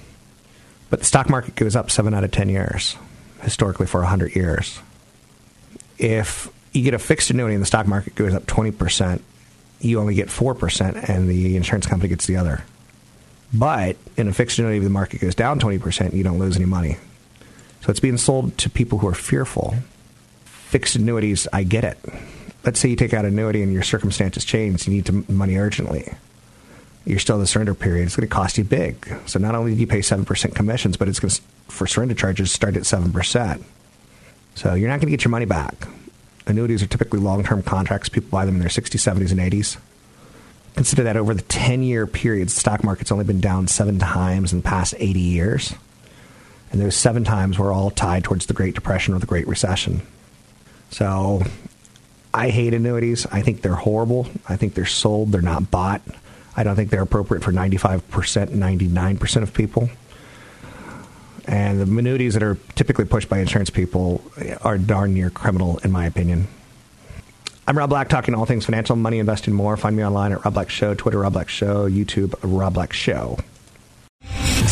But 0.95 1.01
the 1.01 1.08
stock 1.08 1.29
market 1.29 1.55
goes 1.55 1.75
up 1.75 1.91
seven 1.91 2.13
out 2.13 2.23
of 2.23 2.31
10 2.31 2.47
years, 2.47 2.95
historically 3.41 3.86
for 3.86 3.99
100 3.99 4.34
years. 4.34 4.79
If 5.97 6.47
you 6.71 6.84
get 6.84 6.93
a 6.93 6.99
fixed 6.99 7.29
annuity 7.29 7.53
and 7.53 7.62
the 7.62 7.65
stock 7.65 7.86
market 7.86 8.15
goes 8.15 8.34
up 8.34 8.45
20%, 8.45 9.19
you 9.81 9.99
only 9.99 10.15
get 10.15 10.29
4%, 10.29 11.10
and 11.10 11.27
the 11.27 11.58
insurance 11.58 11.86
company 11.86 12.08
gets 12.08 12.27
the 12.27 12.38
other. 12.38 12.63
But 13.53 13.97
in 14.15 14.29
a 14.29 14.34
fixed 14.34 14.58
annuity, 14.58 14.77
if 14.77 14.84
the 14.86 14.89
market 14.89 15.19
goes 15.19 15.36
down 15.36 15.60
20%, 15.60 16.13
you 16.13 16.23
don't 16.23 16.39
lose 16.39 16.55
any 16.55 16.63
money. 16.63 16.95
So 17.81 17.89
it's 17.89 17.99
being 17.99 18.15
sold 18.15 18.58
to 18.60 18.69
people 18.69 18.99
who 18.99 19.10
are 19.10 19.13
fearful. 19.13 19.75
Fixed 20.45 20.95
annuities, 20.95 21.45
I 21.51 21.63
get 21.63 21.84
it. 21.84 21.97
Let's 22.63 22.79
say 22.79 22.88
you 22.88 22.95
take 22.95 23.13
out 23.13 23.25
an 23.25 23.34
annuity 23.34 23.62
and 23.62 23.73
your 23.73 23.84
circumstances 23.84 24.45
change, 24.45 24.88
you 24.88 24.93
need 24.93 25.29
money 25.29 25.58
urgently. 25.58 26.13
You're 27.05 27.19
still 27.19 27.35
in 27.35 27.41
the 27.41 27.47
surrender 27.47 27.75
period. 27.75 28.05
It's 28.05 28.15
going 28.15 28.27
to 28.27 28.33
cost 28.33 28.57
you 28.57 28.63
big. 28.63 29.07
So 29.27 29.37
not 29.39 29.53
only 29.53 29.75
do 29.75 29.79
you 29.79 29.87
pay 29.87 29.99
7% 29.99 30.55
commissions, 30.55 30.97
but 30.97 31.07
it's 31.07 31.19
going 31.19 31.29
to, 31.29 31.41
for 31.67 31.85
surrender 31.85 32.15
charges, 32.15 32.51
start 32.51 32.75
at 32.75 32.83
7%. 32.83 33.63
So 34.55 34.73
you're 34.73 34.89
not 34.89 34.99
going 34.99 35.07
to 35.07 35.11
get 35.11 35.23
your 35.23 35.31
money 35.31 35.45
back. 35.45 35.87
Annuities 36.47 36.81
are 36.81 36.87
typically 36.87 37.19
long 37.19 37.43
term 37.43 37.61
contracts. 37.61 38.09
People 38.09 38.29
buy 38.29 38.45
them 38.45 38.55
in 38.55 38.59
their 38.59 38.69
60s, 38.69 38.99
70s, 38.99 39.31
and 39.31 39.39
80s. 39.39 39.77
Consider 40.75 41.03
that 41.03 41.15
over 41.15 41.33
the 41.33 41.41
10 41.43 41.83
year 41.83 42.05
period, 42.07 42.47
the 42.47 42.51
stock 42.51 42.83
market's 42.83 43.11
only 43.11 43.23
been 43.23 43.39
down 43.39 43.67
seven 43.67 43.99
times 43.99 44.51
in 44.51 44.59
the 44.59 44.63
past 44.63 44.93
80 44.97 45.19
years. 45.19 45.73
And 46.71 46.81
those 46.81 46.95
seven 46.95 47.23
times 47.23 47.57
were 47.57 47.71
all 47.71 47.91
tied 47.91 48.23
towards 48.23 48.47
the 48.47 48.53
Great 48.53 48.75
Depression 48.75 49.13
or 49.13 49.19
the 49.19 49.25
Great 49.25 49.47
Recession. 49.47 50.01
So 50.89 51.43
I 52.33 52.49
hate 52.49 52.73
annuities. 52.73 53.25
I 53.27 53.41
think 53.41 53.61
they're 53.61 53.75
horrible. 53.75 54.27
I 54.49 54.57
think 54.57 54.73
they're 54.73 54.85
sold, 54.85 55.31
they're 55.31 55.41
not 55.41 55.71
bought. 55.71 56.01
I 56.57 56.63
don't 56.63 56.75
think 56.75 56.89
they're 56.89 57.01
appropriate 57.01 57.43
for 57.43 57.51
95%, 57.51 58.01
99% 58.49 59.41
of 59.43 59.53
people. 59.53 59.89
And 61.47 61.79
the 61.79 61.83
annuities 61.83 62.33
that 62.33 62.43
are 62.43 62.57
typically 62.75 63.05
pushed 63.05 63.29
by 63.29 63.39
insurance 63.39 63.69
people 63.69 64.21
are 64.61 64.77
darn 64.77 65.13
near 65.13 65.29
criminal, 65.29 65.77
in 65.79 65.91
my 65.91 66.05
opinion. 66.05 66.47
I'm 67.67 67.77
Rob 67.77 67.89
Black, 67.89 68.09
talking 68.09 68.35
all 68.35 68.45
things 68.45 68.65
financial, 68.65 68.95
money, 68.95 69.19
investing, 69.19 69.53
more. 69.53 69.75
Find 69.75 69.95
me 69.95 70.05
online 70.05 70.31
at 70.31 70.45
Rob 70.45 70.53
Black 70.53 70.69
Show, 70.69 70.93
Twitter, 70.93 71.19
Rob 71.19 71.33
Black 71.33 71.49
Show, 71.49 71.89
YouTube, 71.89 72.35
Rob 72.43 72.75
Black 72.75 72.93
Show. 72.93 73.37